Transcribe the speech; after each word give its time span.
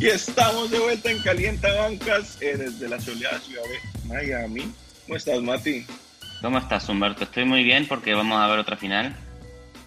Y 0.00 0.06
estamos 0.06 0.70
de 0.70 0.78
vuelta 0.78 1.10
en 1.10 1.18
Calienta 1.22 1.74
Bancas 1.74 2.40
eh, 2.40 2.56
desde 2.56 2.88
la 2.88 3.00
soleada 3.00 3.40
ciudad 3.40 3.62
de 3.64 4.06
Miami. 4.08 4.72
¿Cómo 5.04 5.16
estás, 5.16 5.42
Mati? 5.42 5.84
¿Cómo 6.40 6.58
estás, 6.58 6.88
Humberto? 6.88 7.24
Estoy 7.24 7.44
muy 7.44 7.64
bien 7.64 7.86
porque 7.88 8.14
vamos 8.14 8.38
a 8.38 8.46
ver 8.46 8.60
otra 8.60 8.76
final. 8.76 9.16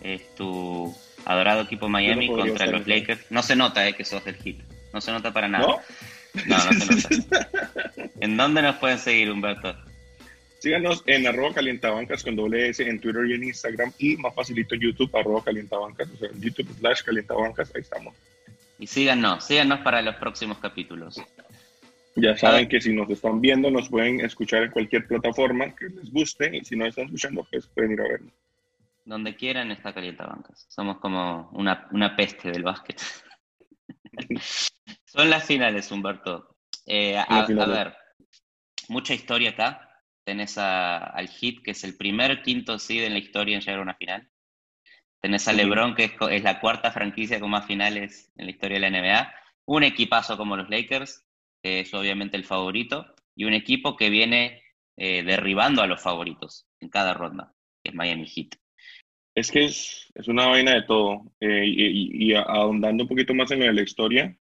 Es 0.01 0.35
tu 0.35 0.93
adorado 1.23 1.61
equipo 1.61 1.87
Miami 1.87 2.27
contra 2.27 2.65
los 2.65 2.85
Lakers. 2.85 3.25
No 3.29 3.41
se 3.41 3.55
nota 3.55 3.87
eh, 3.87 3.93
que 3.95 4.03
sos 4.03 4.25
del 4.25 4.35
hit. 4.35 4.59
No 4.93 4.99
se 4.99 5.11
nota 5.11 5.31
para 5.31 5.47
nada. 5.47 5.65
¿No? 5.65 5.79
No, 6.45 6.57
no 6.57 6.97
se 6.97 7.17
nota. 7.17 7.49
¿En 8.19 8.35
dónde 8.35 8.61
nos 8.61 8.75
pueden 8.77 8.99
seguir, 8.99 9.31
Humberto? 9.31 9.73
Síganos 10.59 11.03
en 11.07 11.25
arroba 11.25 11.53
calientabancas 11.53 12.21
con 12.21 12.35
doble 12.35 12.67
S 12.67 12.83
en 12.83 12.99
Twitter 12.99 13.25
y 13.27 13.33
en 13.33 13.45
Instagram 13.45 13.93
y 13.97 14.17
más 14.17 14.35
facilito 14.35 14.75
en 14.75 14.81
YouTube, 14.81 15.15
arroba 15.15 15.43
calientabancas, 15.43 16.07
o 16.13 16.17
sea, 16.17 16.29
en 16.29 16.41
YouTube 16.41 16.67
slash 16.77 17.01
calientabancas, 17.01 17.71
ahí 17.73 17.81
estamos. 17.81 18.13
Y 18.81 18.87
síganos, 18.87 19.45
síganos 19.45 19.81
para 19.81 20.01
los 20.01 20.15
próximos 20.15 20.57
capítulos. 20.57 21.21
Ya 22.15 22.35
saben 22.35 22.67
que 22.67 22.81
si 22.81 22.91
nos 22.93 23.07
están 23.11 23.39
viendo, 23.39 23.69
nos 23.69 23.87
pueden 23.89 24.19
escuchar 24.21 24.63
en 24.63 24.71
cualquier 24.71 25.07
plataforma 25.07 25.75
que 25.75 25.85
les 25.87 26.11
guste 26.11 26.57
y 26.57 26.65
si 26.65 26.75
no 26.75 26.87
están 26.87 27.05
escuchando, 27.05 27.45
pues 27.51 27.67
pueden 27.67 27.91
ir 27.91 28.01
a 28.01 28.07
vernos. 28.07 28.33
Donde 29.05 29.35
quieran 29.35 29.69
está 29.71 29.93
Calientabancas. 29.93 30.65
Somos 30.67 30.97
como 30.97 31.49
una, 31.53 31.87
una 31.91 32.15
peste 32.15 32.49
del 32.51 32.63
básquet. 32.63 32.99
Son 35.05 35.29
las 35.29 35.45
finales, 35.45 35.91
Humberto. 35.91 36.55
Eh, 36.87 37.17
a, 37.17 37.25
Las 37.29 37.47
finales. 37.47 37.77
a 37.77 37.83
ver, 37.83 37.95
mucha 38.89 39.13
historia 39.13 39.51
acá. 39.51 39.87
Tenés 40.23 40.57
a- 40.57 40.97
al 40.97 41.27
Heat, 41.29 41.61
que 41.63 41.71
es 41.71 41.83
el 41.83 41.95
primer 41.97 42.41
quinto 42.41 42.79
seed 42.79 43.03
en 43.05 43.13
la 43.13 43.19
historia 43.19 43.55
en 43.55 43.61
llegar 43.61 43.77
a 43.79 43.83
una 43.83 43.93
final. 43.95 44.27
Tenés 45.21 45.47
a. 45.47 45.53
LeBron, 45.53 45.95
que 45.95 46.15
es, 46.31 46.43
la 46.43 46.59
cuarta 46.59 46.91
franquicia 46.91 47.39
con 47.39 47.51
más 47.51 47.65
finales 47.65 48.31
en 48.37 48.45
la 48.45 48.51
historia 48.51 48.79
de 48.79 48.89
la 48.89 48.99
NBA. 48.99 49.33
Un 49.65 49.83
equipazo 49.83 50.37
como 50.37 50.57
los 50.57 50.69
Lakers, 50.69 51.25
que 51.63 51.81
es 51.81 51.93
obviamente 51.93 52.37
el 52.37 52.43
favorito. 52.43 53.05
Y 53.35 53.45
un 53.45 53.53
equipo 53.53 53.95
que 53.95 54.09
viene 54.09 54.61
eh, 54.97 55.23
derribando 55.23 55.81
a 55.81 55.87
los 55.87 56.01
favoritos 56.01 56.67
en 56.79 56.89
cada 56.89 57.13
ronda, 57.13 57.53
que 57.83 57.91
es 57.91 57.95
Miami 57.95 58.27
Heat. 58.27 58.55
Es 59.35 59.49
que 59.51 59.65
es, 59.65 60.11
es 60.15 60.27
una 60.27 60.47
vaina 60.47 60.73
de 60.73 60.81
todo. 60.83 61.31
Eh, 61.39 61.63
y, 61.65 61.85
y- 62.27 62.31
y 62.31 62.33
ahondando 62.35 63.03
un 63.03 63.07
poquito 63.09 63.33
más 63.33 63.51
en 63.51 63.59
lo 63.59 63.65
de 63.65 63.73
la 63.73 63.81
historia, 63.83 64.35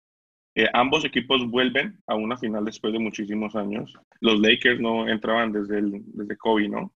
eh, 0.55 0.67
ambos 0.73 1.05
equipos 1.05 1.47
vuelven 1.49 2.01
a 2.07 2.15
una 2.15 2.37
final 2.37 2.65
después 2.65 2.91
de 2.91 2.99
muchísimos 2.99 3.55
años. 3.55 3.93
Los 4.19 4.39
Lakers 4.39 4.81
no 4.81 5.07
entraban 5.07 5.53
desde, 5.53 5.79
el, 5.79 6.01
desde 6.07 6.37
Kobe, 6.37 6.67
¿no? 6.67 6.93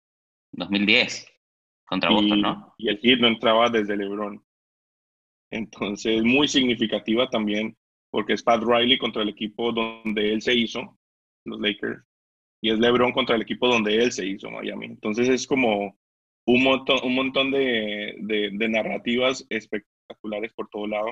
2010 0.53 1.27
contra 1.85 2.09
Boston, 2.09 2.39
y, 2.39 2.41
¿no? 2.41 2.73
y 2.77 2.89
el 2.89 2.97
Heat 2.99 3.19
no 3.19 3.27
entraba 3.27 3.69
desde 3.69 3.95
LeBron. 3.97 4.43
Entonces, 5.51 6.23
muy 6.23 6.47
significativa 6.47 7.29
también, 7.29 7.75
porque 8.11 8.33
es 8.33 8.43
Pat 8.43 8.63
Riley 8.63 8.97
contra 8.97 9.21
el 9.21 9.29
equipo 9.29 9.71
donde 9.71 10.33
él 10.33 10.41
se 10.41 10.53
hizo, 10.53 10.97
los 11.45 11.59
Lakers, 11.59 12.03
y 12.61 12.71
es 12.71 12.79
LeBron 12.79 13.11
contra 13.11 13.35
el 13.35 13.41
equipo 13.41 13.67
donde 13.67 13.95
él 14.01 14.11
se 14.11 14.25
hizo, 14.25 14.49
Miami. 14.49 14.85
Entonces, 14.87 15.29
es 15.29 15.45
como 15.45 15.97
un 16.47 16.63
montón, 16.63 16.99
un 17.03 17.15
montón 17.15 17.51
de, 17.51 18.15
de- 18.19 18.49
de 18.53 18.69
narrativas 18.69 19.45
espectaculares 19.49 20.53
por 20.53 20.67
todo 20.69 20.87
lado. 20.87 21.11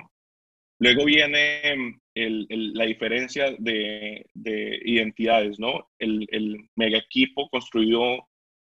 Luego 0.80 1.06
viene 1.06 1.62
mm, 1.78 2.00
el- 2.16 2.48
el- 2.50 2.74
la 2.74 2.86
diferencia 2.86 3.52
de, 3.60 4.26
de 4.34 4.80
identidades, 4.86 5.60
¿no? 5.60 5.88
El, 6.00 6.26
el 6.32 6.70
mega 6.76 6.98
equipo 6.98 7.48
construido 7.50 8.28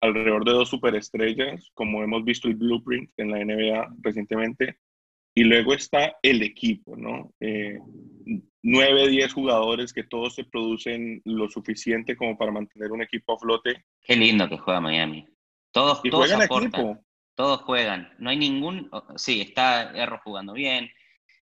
alrededor 0.01 0.45
de 0.45 0.51
dos 0.51 0.69
superestrellas, 0.69 1.69
como 1.73 2.03
hemos 2.03 2.23
visto 2.23 2.47
el 2.47 2.55
blueprint 2.55 3.11
en 3.17 3.31
la 3.31 3.43
NBA 3.43 3.95
recientemente. 4.01 4.77
Y 5.37 5.43
luego 5.43 5.73
está 5.73 6.15
el 6.21 6.41
equipo, 6.43 6.95
¿no? 6.95 7.33
Eh, 7.41 7.77
nueve, 8.63 9.09
diez 9.09 9.33
jugadores 9.33 9.91
que 9.91 10.03
todos 10.03 10.33
se 10.35 10.45
producen 10.45 11.21
lo 11.25 11.49
suficiente 11.49 12.15
como 12.15 12.37
para 12.37 12.51
mantener 12.53 12.91
un 12.91 13.01
equipo 13.01 13.33
a 13.33 13.37
flote. 13.39 13.85
Qué 14.01 14.15
lindo 14.15 14.47
que 14.47 14.57
juega 14.57 14.79
Miami. 14.79 15.27
Todos, 15.73 15.99
Y 16.03 16.09
todos 16.09 16.27
juegan 16.27 16.41
aportan, 16.41 16.81
equipo. 16.85 17.05
todos 17.35 17.61
juegan. 17.63 18.13
No 18.17 18.29
hay 18.29 18.37
ningún. 18.37 18.89
Sí, 19.17 19.41
está 19.41 19.91
Erro 19.91 20.21
jugando 20.23 20.53
bien, 20.53 20.89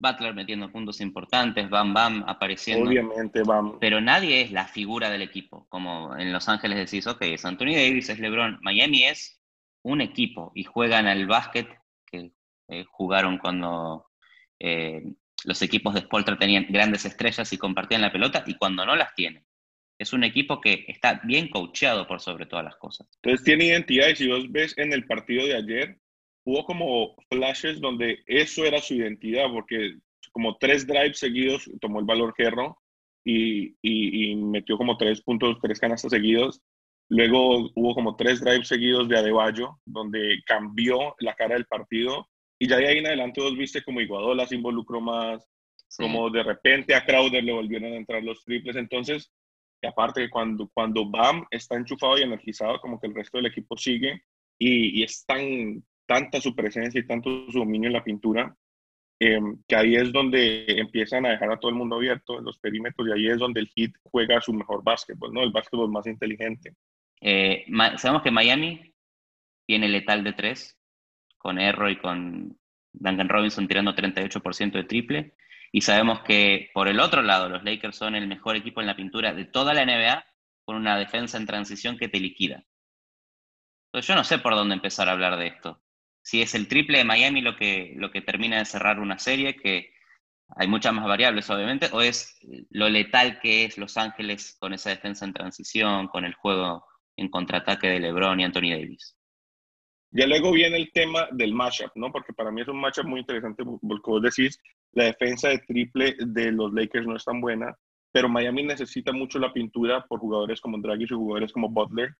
Butler 0.01 0.33
metiendo 0.33 0.71
puntos 0.71 0.99
importantes, 0.99 1.69
Bam 1.69 1.93
Bam 1.93 2.23
apareciendo. 2.27 2.89
Obviamente, 2.89 3.43
vamos. 3.43 3.77
Pero 3.79 4.01
nadie 4.01 4.41
es 4.41 4.51
la 4.51 4.67
figura 4.67 5.09
del 5.09 5.21
equipo. 5.21 5.67
Como 5.69 6.17
en 6.17 6.33
Los 6.33 6.49
Ángeles 6.49 6.77
decís, 6.77 7.07
ok, 7.07 7.21
es 7.21 7.45
Anthony 7.45 7.73
Davis, 7.75 8.09
es 8.09 8.19
LeBron. 8.19 8.59
Miami 8.61 9.05
es 9.05 9.41
un 9.83 10.01
equipo 10.01 10.51
y 10.55 10.63
juegan 10.63 11.07
al 11.07 11.27
básquet 11.27 11.67
que 12.05 12.31
eh, 12.69 12.85
jugaron 12.89 13.37
cuando 13.37 14.07
eh, 14.59 15.03
los 15.43 15.61
equipos 15.61 15.93
de 15.93 16.01
Spoltra 16.01 16.37
tenían 16.37 16.67
grandes 16.69 17.05
estrellas 17.05 17.51
y 17.53 17.57
compartían 17.57 18.01
la 18.01 18.11
pelota 18.11 18.43
y 18.45 18.55
cuando 18.55 18.85
no 18.85 18.95
las 18.95 19.13
tienen. 19.15 19.45
Es 19.97 20.13
un 20.13 20.23
equipo 20.23 20.59
que 20.61 20.85
está 20.87 21.21
bien 21.23 21.47
coacheado 21.49 22.07
por 22.07 22.21
sobre 22.21 22.47
todas 22.47 22.65
las 22.65 22.75
cosas. 22.75 23.07
Entonces 23.21 23.45
tiene 23.45 23.65
identidad 23.65 24.09
y 24.09 24.15
si 24.15 24.27
vos 24.27 24.51
ves 24.51 24.75
en 24.77 24.93
el 24.93 25.05
partido 25.05 25.45
de 25.45 25.55
ayer, 25.55 25.99
hubo 26.45 26.65
como 26.65 27.15
flashes 27.29 27.79
donde 27.79 28.19
eso 28.25 28.65
era 28.65 28.79
su 28.79 28.95
identidad, 28.95 29.51
porque 29.51 29.95
como 30.31 30.57
tres 30.57 30.87
drives 30.87 31.19
seguidos 31.19 31.69
tomó 31.79 31.99
el 31.99 32.05
valor 32.05 32.33
Gerro 32.35 32.77
y, 33.25 33.69
y, 33.81 34.31
y 34.31 34.35
metió 34.35 34.77
como 34.77 34.97
tres 34.97 35.21
puntos, 35.21 35.57
tres 35.61 35.79
canastas 35.79 36.11
seguidos. 36.11 36.61
Luego 37.09 37.69
hubo 37.75 37.93
como 37.93 38.15
tres 38.15 38.39
drives 38.39 38.67
seguidos 38.69 39.09
de 39.09 39.17
Adebayo, 39.17 39.79
donde 39.85 40.39
cambió 40.45 41.13
la 41.19 41.33
cara 41.35 41.55
del 41.55 41.65
partido. 41.65 42.27
Y 42.59 42.67
ya 42.67 42.77
de 42.77 42.87
ahí 42.87 42.97
en 42.99 43.07
adelante 43.07 43.41
vos 43.41 43.57
viste 43.57 43.83
como 43.83 43.99
Iguadola 44.01 44.47
se 44.47 44.55
involucró 44.55 45.01
más, 45.01 45.45
Sí. 45.89 46.03
como 46.03 46.29
de 46.29 46.41
repente 46.41 46.95
a 46.95 47.03
Crowder 47.05 47.43
le 47.43 47.51
volvieron 47.51 47.91
a 47.91 47.97
entrar 47.97 48.23
los 48.23 48.45
triples. 48.45 48.77
Entonces, 48.77 49.29
aparte, 49.83 50.29
cuando, 50.29 50.69
cuando 50.73 51.05
Bam 51.09 51.45
está 51.51 51.75
enchufado 51.75 52.17
y 52.17 52.21
energizado, 52.21 52.79
como 52.79 52.97
que 52.97 53.07
el 53.07 53.13
resto 53.15 53.37
del 53.37 53.47
equipo 53.47 53.75
sigue 53.77 54.21
y, 54.57 54.99
y 55.01 55.03
es 55.03 55.25
tan, 55.25 55.83
tanta 56.05 56.41
su 56.41 56.55
presencia 56.55 56.99
y 56.99 57.07
tanto 57.07 57.49
su 57.51 57.59
dominio 57.59 57.87
en 57.87 57.93
la 57.93 58.03
pintura, 58.03 58.55
eh, 59.19 59.39
que 59.67 59.75
ahí 59.75 59.95
es 59.95 60.11
donde 60.11 60.65
empiezan 60.67 61.25
a 61.25 61.29
dejar 61.29 61.51
a 61.51 61.59
todo 61.59 61.69
el 61.69 61.77
mundo 61.77 61.97
abierto 61.97 62.39
en 62.39 62.45
los 62.45 62.57
perímetros 62.57 63.07
y 63.07 63.11
ahí 63.11 63.27
es 63.27 63.37
donde 63.37 63.59
el 63.59 63.69
Heat 63.75 63.91
juega 64.03 64.41
su 64.41 64.53
mejor 64.53 64.83
básquetbol, 64.83 65.33
¿no? 65.33 65.43
El 65.43 65.51
básquetbol 65.51 65.91
más 65.91 66.07
inteligente. 66.07 66.75
Eh, 67.21 67.65
sabemos 67.97 68.23
que 68.23 68.31
Miami 68.31 68.95
tiene 69.67 69.87
letal 69.87 70.23
de 70.23 70.33
tres, 70.33 70.77
con 71.37 71.59
Erro 71.59 71.89
y 71.89 71.97
con 71.97 72.57
Duncan 72.93 73.29
Robinson 73.29 73.67
tirando 73.67 73.95
38% 73.95 74.71
de 74.71 74.83
triple. 74.83 75.35
Y 75.71 75.81
sabemos 75.81 76.21
que 76.21 76.69
por 76.73 76.87
el 76.87 76.99
otro 76.99 77.21
lado, 77.21 77.47
los 77.47 77.63
Lakers 77.63 77.95
son 77.95 78.15
el 78.15 78.27
mejor 78.27 78.55
equipo 78.55 78.81
en 78.81 78.87
la 78.87 78.95
pintura 78.95 79.33
de 79.33 79.45
toda 79.45 79.73
la 79.73 79.85
NBA, 79.85 80.25
con 80.65 80.75
una 80.75 80.97
defensa 80.97 81.37
en 81.37 81.45
transición 81.45 81.97
que 81.97 82.09
te 82.09 82.19
liquida. 82.19 82.65
Entonces 83.87 84.07
yo 84.07 84.15
no 84.15 84.23
sé 84.23 84.39
por 84.39 84.55
dónde 84.55 84.75
empezar 84.75 85.07
a 85.09 85.13
hablar 85.13 85.37
de 85.37 85.47
esto. 85.47 85.81
Si 86.23 86.41
es 86.41 86.55
el 86.55 86.67
triple 86.67 86.99
de 86.99 87.03
Miami 87.03 87.41
lo 87.41 87.55
que, 87.55 87.93
lo 87.97 88.11
que 88.11 88.21
termina 88.21 88.59
de 88.59 88.65
cerrar 88.65 88.99
una 88.99 89.17
serie, 89.17 89.55
que 89.55 89.91
hay 90.55 90.67
muchas 90.67 90.93
más 90.93 91.05
variables 91.05 91.49
obviamente, 91.49 91.87
o 91.91 92.01
es 92.01 92.37
lo 92.69 92.89
letal 92.89 93.39
que 93.39 93.65
es 93.65 93.77
Los 93.77 93.97
Ángeles 93.97 94.57
con 94.59 94.73
esa 94.73 94.89
defensa 94.89 95.25
en 95.25 95.33
transición, 95.33 96.07
con 96.07 96.25
el 96.25 96.33
juego 96.33 96.85
en 97.17 97.29
contraataque 97.29 97.87
de 97.87 97.99
LeBron 97.99 98.39
y 98.39 98.43
Anthony 98.43 98.71
Davis. 98.71 99.17
Ya 100.13 100.27
luego 100.27 100.51
viene 100.51 100.75
el 100.75 100.91
tema 100.91 101.27
del 101.31 101.53
matchup, 101.53 101.91
¿no? 101.95 102.11
Porque 102.11 102.33
para 102.33 102.51
mí 102.51 102.61
es 102.61 102.67
un 102.67 102.81
matchup 102.81 103.05
muy 103.05 103.21
interesante, 103.21 103.63
porque 103.63 104.11
vos 104.11 104.21
decís, 104.21 104.59
la 104.91 105.05
defensa 105.05 105.49
de 105.49 105.59
triple 105.59 106.15
de 106.19 106.51
los 106.51 106.73
Lakers 106.73 107.07
no 107.07 107.15
es 107.15 107.23
tan 107.23 107.39
buena, 107.39 107.73
pero 108.11 108.27
Miami 108.27 108.63
necesita 108.63 109.13
mucho 109.13 109.39
la 109.39 109.53
pintura 109.53 110.05
por 110.05 110.19
jugadores 110.19 110.59
como 110.59 110.79
Dragic 110.79 111.11
y 111.11 111.15
jugadores 111.15 111.53
como 111.53 111.69
Butler, 111.69 112.13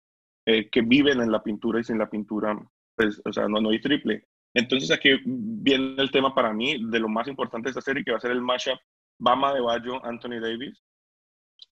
eh, 0.45 0.69
que 0.69 0.81
viven 0.81 1.19
en 1.19 1.31
la 1.31 1.43
pintura 1.43 1.81
y 1.81 1.83
sin 1.83 1.97
la 1.97 2.09
pintura, 2.09 2.57
pues, 2.95 3.21
o 3.25 3.31
sea, 3.33 3.47
no, 3.47 3.59
no 3.61 3.69
hay 3.69 3.79
triple. 3.81 4.27
Entonces 4.53 4.91
aquí 4.91 5.09
viene 5.25 5.95
el 6.01 6.11
tema 6.11 6.33
para 6.35 6.53
mí 6.53 6.77
de 6.89 6.99
lo 6.99 7.07
más 7.07 7.27
importante 7.27 7.67
de 7.67 7.71
esta 7.71 7.81
serie, 7.81 8.03
que 8.03 8.11
va 8.11 8.17
a 8.17 8.21
ser 8.21 8.31
el 8.31 8.41
matchup 8.41 8.77
Bama 9.19 9.53
de 9.53 9.61
Bayo, 9.61 10.03
Anthony 10.05 10.39
Davis. 10.41 10.81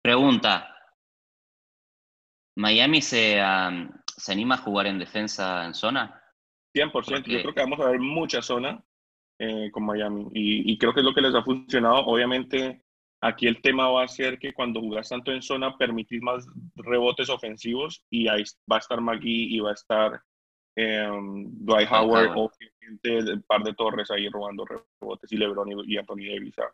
Pregunta. 0.03 0.73
¿Miami 2.57 3.01
se, 3.01 3.41
um, 3.41 3.89
se 4.05 4.31
anima 4.31 4.55
a 4.55 4.59
jugar 4.59 4.87
en 4.87 4.99
defensa 4.99 5.65
en 5.65 5.73
zona? 5.73 6.21
100%. 6.75 6.91
Porque- 6.91 7.31
Yo 7.31 7.41
creo 7.41 7.53
que 7.53 7.61
vamos 7.61 7.79
a 7.79 7.89
ver 7.91 7.99
mucha 7.99 8.41
zona 8.41 8.83
eh, 9.39 9.69
con 9.71 9.85
Miami 9.85 10.27
y, 10.33 10.71
y 10.71 10.77
creo 10.77 10.93
que 10.93 10.99
es 11.01 11.05
lo 11.05 11.13
que 11.13 11.21
les 11.21 11.33
ha 11.35 11.43
funcionado. 11.43 12.05
Obviamente, 12.05 12.83
aquí 13.21 13.47
el 13.47 13.61
tema 13.61 13.89
va 13.89 14.03
a 14.03 14.07
ser 14.07 14.37
que 14.39 14.53
cuando 14.53 14.79
jugás 14.79 15.09
tanto 15.09 15.31
en 15.31 15.41
zona 15.41 15.77
permitís 15.77 16.21
más 16.21 16.45
rebotes 16.75 17.29
ofensivos 17.29 18.05
y 18.09 18.27
ahí 18.27 18.43
va 18.71 18.75
a 18.77 18.79
estar 18.79 19.01
McGee 19.01 19.55
y 19.55 19.59
va 19.59 19.71
a 19.71 19.73
estar 19.73 20.21
eh, 20.75 21.09
Dwight 21.11 21.89
Howard, 21.91 22.31
obviamente 22.31 23.31
el 23.31 23.43
par 23.43 23.63
de 23.63 23.73
Torres 23.73 24.09
ahí 24.11 24.29
robando 24.29 24.65
rebotes 24.65 25.31
y 25.31 25.37
LeBron 25.37 25.67
y, 25.85 25.97
Anthony 25.97 26.27
Davis. 26.33 26.55
¿sabes? 26.55 26.73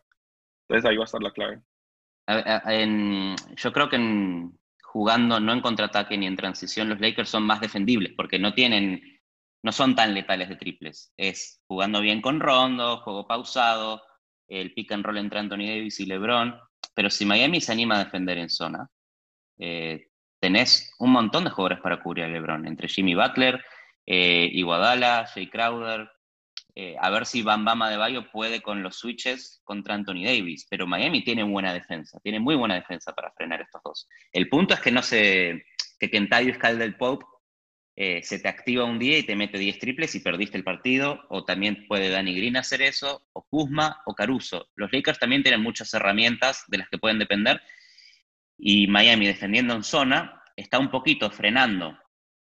Entonces 0.68 0.90
ahí 0.90 0.96
va 0.96 1.04
a 1.04 1.06
estar 1.06 1.22
la 1.22 1.30
clave. 1.32 1.60
En- 2.66 3.36
yo 3.56 3.72
creo 3.72 3.88
que 3.88 3.96
en- 3.96 4.58
jugando 4.82 5.38
no 5.40 5.52
en 5.52 5.60
contraataque 5.60 6.16
ni 6.16 6.26
en 6.26 6.36
transición, 6.36 6.88
los 6.88 7.00
Lakers 7.00 7.28
son 7.28 7.42
más 7.42 7.60
defendibles 7.60 8.12
porque 8.16 8.38
no 8.38 8.54
tienen, 8.54 9.02
no 9.62 9.72
son 9.72 9.94
tan 9.94 10.14
letales 10.14 10.48
de 10.48 10.56
triples. 10.56 11.12
Es 11.16 11.60
jugando 11.66 12.00
bien 12.00 12.20
con 12.22 12.40
Rondo, 12.40 12.98
juego 12.98 13.26
pausado, 13.26 14.02
el 14.48 14.72
pick 14.72 14.92
and 14.92 15.04
roll 15.04 15.18
entre 15.18 15.40
Anthony 15.40 15.66
Davis 15.66 16.00
y 16.00 16.06
LeBron, 16.06 16.58
pero 16.94 17.10
si 17.10 17.26
Miami 17.26 17.60
se 17.60 17.72
anima 17.72 17.96
a 17.96 18.04
defender 18.04 18.38
en 18.38 18.48
zona, 18.48 18.88
eh, 19.58 20.08
tenés 20.40 20.94
un 20.98 21.12
montón 21.12 21.44
de 21.44 21.50
jugadores 21.50 21.80
para 21.80 22.02
cubrir 22.02 22.24
a 22.24 22.28
LeBron, 22.28 22.66
entre 22.66 22.88
Jimmy 22.88 23.14
Butler, 23.14 23.62
eh, 24.10 24.48
Iguadala, 24.54 25.26
Jay 25.26 25.48
Crowder, 25.48 26.10
eh, 26.74 26.96
a 26.98 27.10
ver 27.10 27.26
si 27.26 27.42
Bam 27.42 27.66
Bama 27.66 27.90
de 27.90 27.98
Bayo 27.98 28.30
puede 28.32 28.62
con 28.62 28.82
los 28.82 28.96
switches 28.96 29.60
contra 29.64 29.94
Anthony 29.94 30.24
Davis, 30.24 30.66
pero 30.70 30.86
Miami 30.86 31.22
tiene 31.22 31.42
buena 31.42 31.74
defensa, 31.74 32.18
tiene 32.22 32.40
muy 32.40 32.54
buena 32.54 32.76
defensa 32.76 33.12
para 33.12 33.30
frenar 33.32 33.60
estos 33.60 33.82
dos. 33.84 34.08
El 34.32 34.48
punto 34.48 34.72
es 34.72 34.80
que 34.80 34.90
no 34.90 35.02
se, 35.02 35.62
que 36.00 36.10
Kentavious 36.10 36.58
del 36.78 36.96
Pope 36.96 37.26
eh, 37.96 38.22
se 38.22 38.38
te 38.38 38.48
activa 38.48 38.86
un 38.86 38.98
día 38.98 39.18
y 39.18 39.24
te 39.24 39.36
mete 39.36 39.58
10 39.58 39.78
triples 39.78 40.14
y 40.14 40.20
perdiste 40.20 40.56
el 40.56 40.64
partido, 40.64 41.20
o 41.28 41.44
también 41.44 41.86
puede 41.86 42.08
Danny 42.08 42.34
Green 42.34 42.56
hacer 42.56 42.80
eso, 42.80 43.26
o 43.34 43.42
Kuzma 43.42 44.00
o 44.06 44.14
Caruso. 44.14 44.70
Los 44.74 44.90
Lakers 44.90 45.18
también 45.18 45.42
tienen 45.42 45.60
muchas 45.60 45.92
herramientas 45.92 46.64
de 46.68 46.78
las 46.78 46.88
que 46.88 46.96
pueden 46.96 47.18
depender, 47.18 47.60
y 48.56 48.86
Miami 48.86 49.26
defendiendo 49.26 49.74
en 49.74 49.84
zona 49.84 50.42
está 50.56 50.78
un 50.78 50.90
poquito 50.90 51.30
frenando 51.30 51.98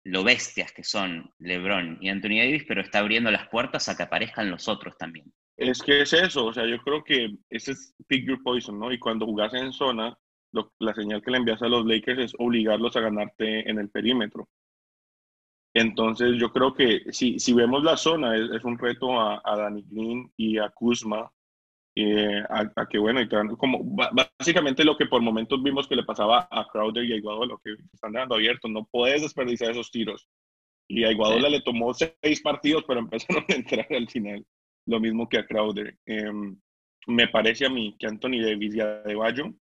lo 0.04 0.24
bestias 0.24 0.72
que 0.72 0.84
son 0.84 1.32
LeBron 1.40 1.98
y 2.02 2.10
Anthony 2.10 2.40
Davis, 2.40 2.66
pero 2.68 2.82
está 2.82 3.00
abriendo 3.00 3.30
las 3.32 3.48
puertas 3.50 3.88
a 3.88 3.96
que 3.96 4.04
aparezcan 4.04 4.50
los 4.50 4.68
otros 4.68 4.98
también. 4.98 5.32
Es 5.58 5.82
que 5.82 6.02
es 6.02 6.14
eso, 6.14 6.46
o 6.46 6.54
sea, 6.54 6.66
yo 6.66 6.80
creo 6.80 7.04
que 7.04 7.36
ese 7.50 7.74
es 7.74 7.94
pick 8.08 8.28
your 8.28 8.42
poison, 8.42 8.80
¿no? 8.80 8.92
Y 8.92 8.98
cuando 8.98 9.26
jugás 9.26 9.54
en 9.54 9.72
zona, 9.72 10.18
la 10.80 10.94
señal 10.94 11.22
que 11.22 11.32
le 11.32 11.38
envías 11.38 11.62
a 11.62 11.68
los 11.68 11.86
Lakers 11.86 12.20
es 12.20 12.34
obligarlos 12.40 12.96
a 12.96 13.02
ganarte 13.02 13.70
en 13.70 13.78
el 13.78 13.90
perímetro. 13.90 14.50
Entonces 15.74 16.38
yo 16.38 16.52
creo 16.52 16.74
que 16.74 17.04
si, 17.12 17.40
si 17.40 17.54
vemos 17.54 17.84
la 17.84 17.96
zona, 17.96 18.36
es, 18.36 18.64
un 18.64 18.78
reto 18.78 19.20
a, 19.20 19.42
a, 19.44 19.56
Danny 19.56 19.86
Green 19.88 20.32
y 20.36 20.58
a 20.58 20.70
Kuzma, 20.70 21.32
eh, 21.96 22.42
a, 22.50 22.88
que 22.88 22.98
bueno, 22.98 23.22
y 23.22 23.28
como 23.28 23.82
básicamente 24.40 24.84
lo 24.84 24.98
que 24.98 25.06
por 25.06 25.22
momentos 25.22 25.62
vimos 25.62 25.88
que 25.88 25.96
le 25.96 26.04
pasaba 26.04 26.48
a 26.50 26.68
Crowder 26.72 27.04
y 27.04 27.14
a 27.14 27.16
Iguadola, 27.18 27.58
que 27.64 27.76
están 27.94 28.14
dando 28.14 28.36
abiertos, 28.36 28.72
no 28.72 28.88
puedes 28.92 29.22
desperdiciar 29.22 29.72
esos 29.72 29.92
tiros. 29.92 30.28
Y 30.88 31.04
a 31.04 31.12
Iguadola 31.12 31.50
le 31.50 31.62
tomó 31.62 31.94
seis 31.94 32.42
partidos, 32.42 32.84
pero 32.88 33.00
empezaron 33.00 33.46
a 33.48 33.54
entrar 33.54 33.88
al 33.90 34.10
final, 34.10 34.46
lo 34.86 35.00
mismo 35.00 35.28
que 35.28 35.38
a 35.38 35.46
Crowder. 35.46 35.98
Em, 36.06 36.60
me 37.08 37.28
parece 37.28 37.66
a 37.66 37.70
mí 37.70 37.96
que 38.00 38.08
Anthony 38.08 38.42
Davis 38.42 38.76
y 38.76 38.82
Adebayo 38.82 39.54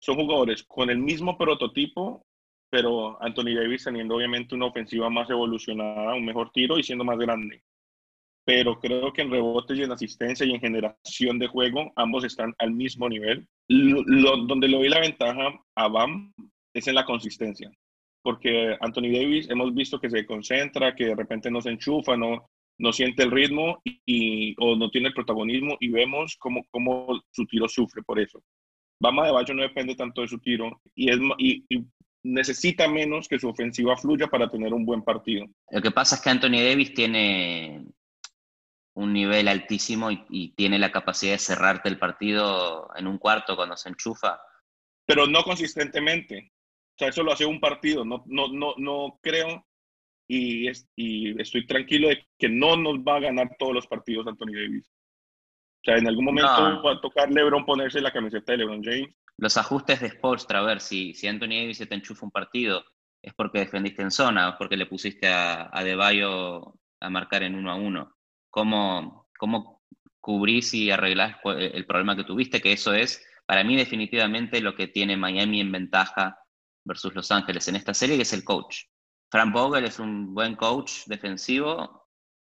son 0.00 0.16
jugadores 0.16 0.62
con 0.64 0.90
el 0.90 0.98
mismo 0.98 1.36
prototipo 1.38 2.26
pero 2.74 3.22
Anthony 3.22 3.54
Davis 3.54 3.84
teniendo 3.84 4.16
obviamente 4.16 4.52
una 4.52 4.66
ofensiva 4.66 5.08
más 5.08 5.30
evolucionada, 5.30 6.16
un 6.16 6.24
mejor 6.24 6.50
tiro 6.50 6.76
y 6.76 6.82
siendo 6.82 7.04
más 7.04 7.16
grande. 7.18 7.62
Pero 8.46 8.78
creo 8.78 9.12
que 9.12 9.22
en 9.22 9.30
rebotes 9.30 9.78
y 9.78 9.82
en 9.82 9.92
asistencia 9.92 10.44
y 10.44 10.52
en 10.52 10.60
generación 10.60 11.38
de 11.38 11.46
juego, 11.46 11.92
ambos 11.96 12.24
están 12.24 12.54
al 12.58 12.72
mismo 12.72 13.08
nivel. 13.08 13.46
donde 13.68 14.68
le 14.68 14.76
doy 14.76 14.88
la 14.88 15.00
ventaja 15.00 15.58
a 15.74 15.88
Bam 15.88 16.32
es 16.74 16.86
en 16.86 16.94
la 16.94 17.04
consistencia. 17.04 17.70
Porque 18.22 18.76
Anthony 18.80 19.12
Davis 19.12 19.48
hemos 19.50 19.74
visto 19.74 19.98
que 19.98 20.10
se 20.10 20.26
concentra, 20.26 20.94
que 20.94 21.06
de 21.06 21.14
repente 21.14 21.50
no 21.50 21.60
se 21.60 21.70
enchufa, 21.70 22.16
no, 22.16 22.46
no 22.78 22.92
siente 22.92 23.22
el 23.22 23.30
ritmo 23.30 23.80
y, 23.84 24.54
o 24.58 24.76
no 24.76 24.90
tiene 24.90 25.08
el 25.08 25.14
protagonismo 25.14 25.76
y 25.80 25.88
vemos 25.88 26.36
cómo, 26.38 26.64
cómo 26.70 27.20
su 27.30 27.46
tiro 27.46 27.68
sufre 27.68 28.02
por 28.02 28.18
eso. 28.18 28.42
Bama 29.00 29.26
de 29.26 29.32
Bayo 29.32 29.54
no 29.54 29.62
depende 29.62 29.94
tanto 29.94 30.22
de 30.22 30.28
su 30.28 30.38
tiro 30.38 30.80
y, 30.94 31.10
es, 31.10 31.18
y, 31.38 31.64
y 31.68 31.84
necesita 32.22 32.88
menos 32.88 33.28
que 33.28 33.38
su 33.38 33.48
ofensiva 33.48 33.96
fluya 33.96 34.26
para 34.28 34.48
tener 34.48 34.72
un 34.72 34.84
buen 34.84 35.02
partido. 35.02 35.46
Lo 35.70 35.82
que 35.82 35.90
pasa 35.90 36.16
es 36.16 36.22
que 36.22 36.30
Anthony 36.30 36.62
Davis 36.62 36.94
tiene 36.94 37.84
un 38.94 39.12
nivel 39.12 39.48
altísimo 39.48 40.10
y, 40.10 40.54
tiene 40.56 40.78
la 40.78 40.92
capacidad 40.92 41.32
de 41.32 41.38
cerrarte 41.38 41.88
el 41.88 41.98
partido 41.98 42.90
en 42.96 43.06
un 43.06 43.18
cuarto 43.18 43.56
cuando 43.56 43.76
se 43.76 43.88
enchufa. 43.88 44.40
Pero 45.06 45.26
no 45.26 45.42
consistentemente. 45.42 46.52
O 46.94 46.98
sea, 46.98 47.08
eso 47.08 47.22
lo 47.22 47.32
hace 47.32 47.44
un 47.44 47.60
partido. 47.60 48.04
No, 48.04 48.22
no, 48.26 48.48
no, 48.48 48.74
no 48.78 49.18
creo 49.20 49.66
y, 50.28 50.70
y 50.96 51.40
estoy 51.40 51.66
tranquilo 51.66 52.08
de 52.08 52.26
que 52.38 52.48
no 52.48 52.76
nos 52.76 52.98
va 52.98 53.16
a 53.16 53.20
ganar 53.20 53.56
todos 53.58 53.74
los 53.74 53.86
partidos 53.86 54.26
Anthony 54.26 54.52
Davis. 54.54 54.86
O 54.86 55.84
sea, 55.84 55.96
en 55.96 56.08
algún 56.08 56.24
momento 56.24 56.82
va 56.82 56.92
a 56.92 57.00
tocar 57.00 57.30
LeBron 57.30 57.66
ponerse 57.66 58.00
la 58.00 58.12
camiseta 58.12 58.52
de 58.52 58.58
LeBron 58.58 58.82
James 58.82 59.14
los 59.36 59.56
ajustes 59.56 60.00
de 60.00 60.10
Spolstra, 60.10 60.60
a 60.60 60.64
ver, 60.64 60.80
si, 60.80 61.14
si 61.14 61.26
Anthony 61.26 61.60
Davis 61.60 61.78
se 61.78 61.86
te 61.86 61.94
enchufa 61.94 62.26
un 62.26 62.30
partido, 62.30 62.84
es 63.22 63.34
porque 63.34 63.60
defendiste 63.60 64.02
en 64.02 64.10
zona, 64.10 64.50
es 64.50 64.54
porque 64.56 64.76
le 64.76 64.86
pusiste 64.86 65.28
a, 65.28 65.70
a 65.72 65.84
De 65.84 65.96
Bayo 65.96 66.74
a 67.00 67.10
marcar 67.10 67.42
en 67.42 67.54
uno 67.54 67.70
a 67.70 67.74
uno. 67.74 68.14
¿Cómo, 68.54 69.26
cómo 69.36 69.82
cubrís 70.20 70.74
y 70.74 70.88
arreglás 70.88 71.38
el 71.44 71.86
problema 71.86 72.14
que 72.14 72.22
tuviste? 72.22 72.60
Que 72.60 72.70
eso 72.70 72.94
es, 72.94 73.20
para 73.46 73.64
mí, 73.64 73.74
definitivamente 73.74 74.60
lo 74.60 74.76
que 74.76 74.86
tiene 74.86 75.16
Miami 75.16 75.60
en 75.60 75.72
ventaja 75.72 76.38
versus 76.84 77.12
Los 77.16 77.32
Ángeles 77.32 77.66
en 77.66 77.74
esta 77.74 77.92
serie, 77.92 78.14
que 78.14 78.22
es 78.22 78.32
el 78.32 78.44
coach. 78.44 78.84
Frank 79.28 79.52
Vogel 79.52 79.86
es 79.86 79.98
un 79.98 80.32
buen 80.32 80.54
coach 80.54 81.06
defensivo, 81.06 82.06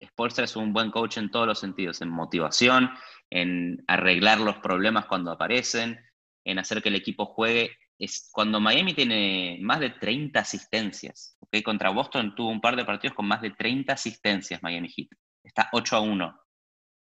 Spolstra 0.04 0.46
es 0.46 0.56
un 0.56 0.72
buen 0.72 0.90
coach 0.90 1.18
en 1.18 1.30
todos 1.30 1.46
los 1.46 1.60
sentidos, 1.60 2.02
en 2.02 2.08
motivación, 2.08 2.90
en 3.30 3.84
arreglar 3.86 4.40
los 4.40 4.56
problemas 4.56 5.06
cuando 5.06 5.30
aparecen, 5.30 6.00
en 6.44 6.58
hacer 6.58 6.82
que 6.82 6.88
el 6.88 6.96
equipo 6.96 7.24
juegue 7.24 7.70
es 8.00 8.28
cuando 8.32 8.58
Miami 8.58 8.94
tiene 8.94 9.58
más 9.62 9.78
de 9.78 9.90
30 9.90 10.40
asistencias. 10.40 11.36
¿okay? 11.38 11.62
Contra 11.62 11.90
Boston 11.90 12.34
tuvo 12.34 12.48
un 12.48 12.60
par 12.60 12.74
de 12.74 12.84
partidos 12.84 13.14
con 13.14 13.28
más 13.28 13.40
de 13.40 13.50
30 13.50 13.92
asistencias 13.92 14.60
Miami 14.60 14.88
Heat. 14.88 15.10
Está 15.44 15.68
8 15.72 15.96
a 15.96 16.00
1 16.00 16.40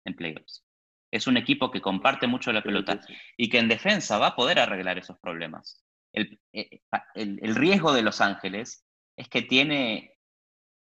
en 0.05 0.15
playoffs. 0.15 0.65
Es 1.11 1.27
un 1.27 1.37
equipo 1.37 1.69
que 1.69 1.81
comparte 1.81 2.25
mucho 2.25 2.51
la 2.51 2.63
pelota 2.63 2.99
y 3.37 3.49
que 3.49 3.59
en 3.59 3.67
defensa 3.67 4.17
va 4.17 4.27
a 4.27 4.35
poder 4.35 4.59
arreglar 4.59 4.97
esos 4.97 5.19
problemas. 5.19 5.83
El, 6.13 6.39
eh, 6.53 6.81
el, 7.15 7.39
el 7.43 7.55
riesgo 7.55 7.93
de 7.93 8.01
Los 8.01 8.21
Ángeles 8.21 8.85
es 9.17 9.27
que 9.27 9.41
tiene 9.41 10.17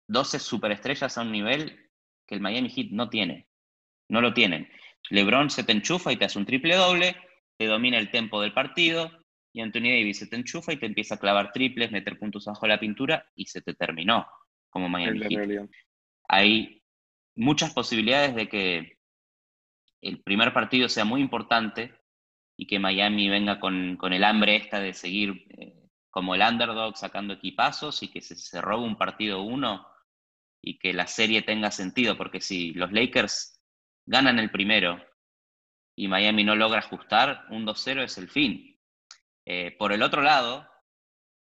12 0.09 0.41
superestrellas 0.41 1.17
a 1.17 1.23
un 1.23 1.33
nivel 1.33 1.91
que 2.27 2.35
el 2.35 2.41
Miami 2.41 2.69
Heat 2.69 2.89
no 2.91 3.09
tiene. 3.09 3.49
No 4.09 4.21
lo 4.21 4.35
tienen. 4.35 4.69
LeBron 5.11 5.51
se 5.51 5.63
te 5.63 5.73
enchufa 5.73 6.13
y 6.13 6.17
te 6.17 6.25
hace 6.25 6.39
un 6.39 6.47
triple 6.47 6.75
doble 6.75 7.17
te 7.57 7.67
domina 7.67 7.99
el 7.99 8.11
tempo 8.11 8.41
del 8.41 8.53
partido 8.53 9.11
y 9.53 9.61
Anthony 9.61 9.89
Davis 9.89 10.19
se 10.19 10.27
te 10.27 10.37
enchufa 10.37 10.73
y 10.73 10.77
te 10.77 10.87
empieza 10.87 11.15
a 11.15 11.19
clavar 11.19 11.53
triples, 11.53 11.91
meter 11.91 12.19
puntos 12.19 12.45
bajo 12.45 12.67
la 12.67 12.79
pintura 12.79 13.27
y 13.35 13.47
se 13.47 13.63
te 13.63 13.75
terminó 13.75 14.27
como 14.69 14.89
Miami 14.89 15.21
Heat. 15.21 15.69
Hay 16.29 16.83
muchas 17.37 17.73
posibilidades 17.73 18.35
de 18.35 18.49
que 18.49 18.99
el 20.01 20.23
primer 20.23 20.53
partido 20.53 20.89
sea 20.89 21.05
muy 21.05 21.21
importante 21.21 21.95
y 22.57 22.67
que 22.67 22.79
Miami 22.79 23.29
venga 23.29 23.61
con, 23.61 23.99
el 24.01 24.25
hambre 24.25 24.57
esta 24.57 24.81
de 24.81 24.95
seguir 24.95 25.47
eh, 25.51 25.75
como 26.11 26.35
el 26.35 26.43
underdog 26.43 26.97
sacando 26.97 27.35
equipazos 27.35 28.03
y 28.03 28.09
que 28.09 28.21
se, 28.21 28.37
se 28.37 28.61
robe 28.61 28.85
un 28.85 28.97
partido 28.97 29.43
uno 29.43 29.87
y 30.63 30.79
que 30.79 30.93
la 30.93 31.07
serie 31.07 31.43
tenga 31.43 31.71
sentido, 31.71 32.17
porque 32.17 32.41
si 32.41 32.73
los 32.73 32.91
Lakers 32.93 33.61
ganan 34.07 34.39
el 34.39 34.51
primero 34.51 35.01
y 35.95 36.09
Miami 36.09 36.45
no 36.45 36.57
logra 36.57 36.81
ajustar, 36.81 37.47
un 37.51 37.67
2-0 37.67 38.03
es 38.03 38.19
el 38.19 38.29
fin. 38.29 38.79
Eh, 39.45 39.77
por 39.79 39.93
el 39.93 40.03
otro 40.03 40.23
lado, 40.23 40.69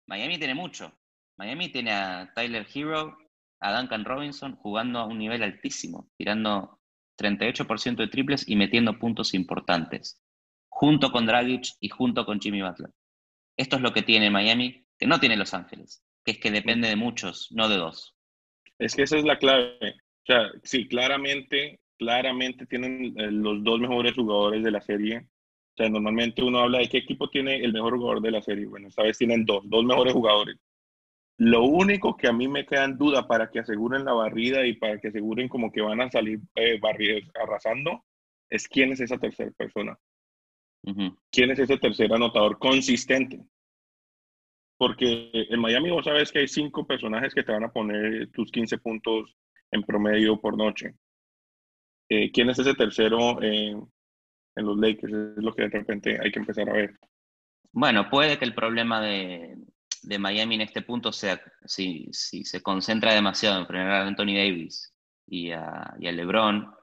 Miami 0.05 0.37
tiene 0.37 0.55
mucho. 0.55 0.91
Miami 1.37 1.69
tiene 1.69 1.91
a 1.91 2.31
Tyler 2.33 2.67
Hero, 2.73 3.17
a 3.59 3.77
Duncan 3.77 4.05
Robinson 4.05 4.55
jugando 4.55 4.99
a 4.99 5.05
un 5.05 5.19
nivel 5.19 5.43
altísimo, 5.43 6.09
tirando 6.17 6.79
38% 7.19 7.95
de 7.95 8.07
triples 8.07 8.47
y 8.47 8.55
metiendo 8.55 8.99
puntos 8.99 9.33
importantes, 9.33 10.21
junto 10.69 11.11
con 11.11 11.25
Dragic 11.25 11.65
y 11.79 11.89
junto 11.89 12.25
con 12.25 12.39
Jimmy 12.39 12.61
Butler. 12.61 12.91
Esto 13.57 13.77
es 13.77 13.81
lo 13.81 13.93
que 13.93 14.03
tiene 14.03 14.29
Miami, 14.29 14.85
que 14.97 15.07
no 15.07 15.19
tiene 15.19 15.37
Los 15.37 15.53
Ángeles, 15.53 16.03
que 16.23 16.33
es 16.33 16.39
que 16.39 16.51
depende 16.51 16.87
de 16.87 16.95
muchos, 16.95 17.51
no 17.51 17.67
de 17.69 17.77
dos. 17.77 18.15
Es 18.77 18.95
que 18.95 19.03
esa 19.03 19.17
es 19.17 19.23
la 19.23 19.39
clave. 19.39 19.77
O 19.81 20.25
sea, 20.25 20.51
sí, 20.63 20.87
claramente 20.87 21.79
claramente 21.97 22.65
tienen 22.65 23.13
eh, 23.17 23.31
los 23.31 23.63
dos 23.63 23.79
mejores 23.79 24.13
jugadores 24.13 24.63
de 24.63 24.71
la 24.71 24.81
serie. 24.81 25.17
O 25.17 25.75
sea, 25.77 25.89
normalmente 25.89 26.41
uno 26.41 26.59
habla 26.59 26.79
de 26.79 26.89
qué 26.89 26.99
equipo 26.99 27.29
tiene 27.29 27.57
el 27.57 27.73
mejor 27.73 27.97
jugador 27.97 28.21
de 28.21 28.31
la 28.31 28.41
serie. 28.41 28.65
Bueno, 28.65 28.87
esta 28.87 29.03
vez 29.03 29.17
tienen 29.17 29.45
dos, 29.45 29.63
dos 29.65 29.83
mejores 29.83 30.13
jugadores. 30.13 30.57
Lo 31.37 31.63
único 31.65 32.17
que 32.17 32.27
a 32.27 32.33
mí 32.33 32.47
me 32.47 32.65
queda 32.65 32.85
en 32.85 32.97
duda 32.97 33.27
para 33.27 33.49
que 33.51 33.59
aseguren 33.59 34.05
la 34.05 34.13
barrida 34.13 34.65
y 34.65 34.73
para 34.73 34.99
que 34.99 35.09
aseguren 35.09 35.47
como 35.47 35.71
que 35.71 35.81
van 35.81 36.01
a 36.01 36.09
salir 36.09 36.39
eh, 36.55 36.79
arrasando 37.39 38.03
es 38.49 38.67
quién 38.67 38.91
es 38.91 39.01
esa 39.01 39.17
tercera 39.17 39.51
persona. 39.51 39.97
¿Quién 41.31 41.51
es 41.51 41.59
ese 41.59 41.77
tercer 41.77 42.13
anotador 42.13 42.57
consistente? 42.57 43.45
Porque 44.77 45.31
en 45.33 45.59
Miami 45.59 45.91
vos 45.91 46.05
sabes 46.05 46.31
que 46.31 46.39
hay 46.39 46.47
cinco 46.47 46.87
personajes 46.87 47.33
que 47.33 47.43
te 47.43 47.51
van 47.51 47.65
a 47.65 47.71
poner 47.71 48.29
tus 48.31 48.51
15 48.51 48.77
puntos 48.77 49.35
en 49.71 49.83
promedio 49.83 50.39
por 50.39 50.55
noche. 50.55 50.95
Eh, 52.09 52.31
¿Quién 52.31 52.49
es 52.49 52.59
ese 52.59 52.73
tercero 52.73 53.41
en 53.41 53.89
los 54.55 54.77
Lakers? 54.77 55.13
Es 55.13 55.43
lo 55.43 55.53
que 55.53 55.63
de 55.63 55.69
repente 55.69 56.17
hay 56.23 56.31
que 56.31 56.39
empezar 56.39 56.69
a 56.69 56.73
ver. 56.73 56.97
Bueno, 57.73 58.09
puede 58.09 58.39
que 58.39 58.45
el 58.45 58.55
problema 58.55 59.01
de, 59.01 59.57
Miami 60.17 60.55
en 60.55 60.61
este 60.61 60.81
punto 60.81 61.11
sea 61.11 61.41
si, 61.65 62.07
si, 62.11 62.45
se 62.45 62.61
concentra 62.61 63.13
demasiado 63.13 63.59
en 63.59 63.67
frenar 63.67 63.91
a 63.91 64.07
Anthony 64.07 64.35
Davis 64.37 64.93
y 65.27 65.51
a, 65.51 65.93
y 65.99 66.07
a 66.07 66.11
LeBron, 66.11 66.73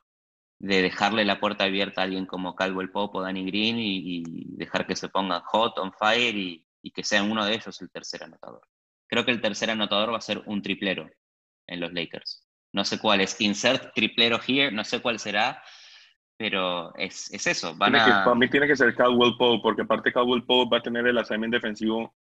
de 0.59 0.83
dejarle 0.83 1.25
la 1.25 1.41
puerta 1.41 1.65
abierta 1.65 2.01
a 2.01 2.05
alguien 2.05 2.27
como 2.27 2.55
Caldwell 2.55 2.91
Pope 2.91 3.19
o 3.19 3.23
Danny 3.23 3.45
Green 3.47 3.79
y, 3.79 4.23
dejar 4.57 4.87
que 4.87 4.97
se 4.97 5.09
pongan 5.09 5.41
hot, 5.43 5.79
on 5.79 5.93
fire 5.93 6.37
y, 6.37 6.67
y, 6.83 6.91
que 6.91 7.03
sea 7.03 7.23
uno 7.23 7.45
de 7.45 7.55
ellos 7.55 7.81
el 7.81 7.91
tercer 7.91 8.23
anotador. 8.23 8.63
Creo 9.09 9.25
que 9.25 9.33
el 9.33 9.41
tercer 9.41 9.71
anotador 9.71 10.13
va 10.13 10.19
a 10.19 10.23
ser 10.23 10.43
un 10.47 10.63
triplero 10.63 11.09
en 11.67 11.81
los 11.81 11.93
Lakers. 11.93 12.47
No 12.73 12.85
sé 12.85 12.99
cuál 12.99 13.21
es. 13.21 13.41
Insert 13.41 13.95
triplero 13.95 14.39
here, 14.47 14.71
no 14.71 14.85
sé 14.85 15.01
cuál 15.01 15.19
será, 15.19 15.63
pero 16.37 16.95
es, 16.97 17.33
es 17.33 17.47
eso. 17.47 17.75
Van 17.77 17.95
a... 17.97 18.25
para 18.25 18.35
mí 18.35 18.49
tiene 18.49 18.67
que 18.67 18.77
ser 18.77 18.95
Caldwell 18.95 19.37
Pope, 19.39 19.63
porque 19.63 19.83
aparte 19.83 20.13
Caldwell 20.13 20.45
Pope 20.45 20.75
va 20.75 20.79
a 20.79 20.83
tener 20.83 21.07
el 21.07 21.19
assignment 21.19 21.53
defensivo 21.53 22.15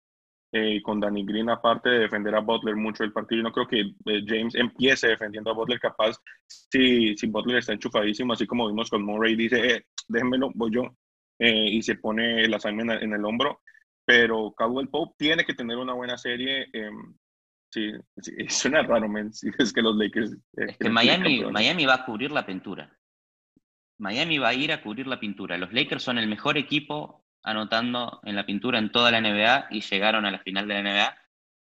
eh, 0.56 0.80
con 0.82 1.00
Danny 1.00 1.24
Green, 1.24 1.50
aparte 1.50 1.90
de 1.90 1.98
defender 2.00 2.32
a 2.36 2.38
Butler 2.38 2.76
mucho 2.76 3.02
el 3.02 3.12
partido, 3.12 3.42
no 3.42 3.50
creo 3.50 3.66
que 3.66 3.80
eh, 3.80 4.24
James 4.24 4.54
empiece 4.54 5.08
defendiendo 5.08 5.50
a 5.50 5.54
Butler 5.54 5.80
capaz 5.80 6.16
si, 6.46 7.16
si 7.16 7.26
Butler 7.26 7.58
está 7.58 7.72
enchufadísimo, 7.72 8.34
así 8.34 8.46
como 8.46 8.68
vimos 8.68 8.88
con 8.88 9.02
Murray, 9.02 9.34
dice, 9.34 9.66
eh, 9.66 9.86
déjenmelo, 10.06 10.52
voy 10.54 10.70
yo, 10.72 10.96
eh, 11.40 11.66
y 11.70 11.82
se 11.82 11.96
pone 11.96 12.44
el 12.44 12.54
assignment 12.54 13.02
en 13.02 13.12
el 13.14 13.24
hombro. 13.24 13.62
Pero 14.04 14.54
Caldwell 14.56 14.88
Pope 14.90 15.16
tiene 15.18 15.44
que 15.44 15.54
tener 15.54 15.76
una 15.76 15.94
buena 15.94 16.16
serie. 16.16 16.68
Em, 16.72 17.16
sí, 17.72 17.90
sí, 18.18 18.32
suena 18.48 18.82
raro, 18.82 19.08
men, 19.08 19.30
es 19.58 19.72
que 19.72 19.82
los 19.82 19.96
Lakers... 19.96 20.36
es 20.52 20.78
que 20.78 20.88
Miami, 20.88 21.44
Miami 21.46 21.84
va 21.84 21.94
a 21.94 22.04
cubrir 22.04 22.30
la 22.30 22.46
pintura. 22.46 22.96
Miami 23.98 24.38
va 24.38 24.50
a 24.50 24.54
ir 24.54 24.70
a 24.70 24.80
cubrir 24.80 25.08
la 25.08 25.18
pintura. 25.18 25.58
Los 25.58 25.72
Lakers 25.72 26.04
son 26.04 26.18
el 26.18 26.28
mejor 26.28 26.58
equipo 26.58 27.23
anotando 27.44 28.20
en 28.24 28.34
la 28.34 28.46
pintura 28.46 28.78
en 28.78 28.90
toda 28.90 29.10
la 29.10 29.20
NBA 29.20 29.68
y 29.70 29.80
llegaron 29.82 30.24
a 30.24 30.30
la 30.30 30.38
final 30.40 30.66
de 30.66 30.74
la 30.74 30.82
NBA 30.82 31.18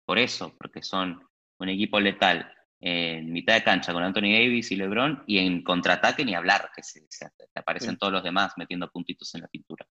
por 0.07 0.19
eso, 0.19 0.55
porque 0.59 0.83
son 0.83 1.23
un 1.59 1.69
equipo 1.69 2.01
letal 2.01 2.51
en 2.81 3.33
mitad 3.33 3.55
de 3.55 3.65
cancha 3.65 3.93
con 3.93 4.03
Anthony 4.03 4.33
Davis 4.33 4.71
y 4.71 4.77
LeBron 4.77 5.25
y 5.27 5.39
en 5.39 5.63
contraataque 5.63 6.25
ni 6.25 6.35
hablar, 6.35 6.71
que 6.75 6.83
se, 6.83 7.07
aparecen 7.55 7.97
todos 7.97 8.13
los 8.13 8.23
demás 8.23 8.53
metiendo 8.57 8.91
puntitos 8.91 9.35
en 9.35 9.41
la 9.41 9.49
pintura. 9.49 9.87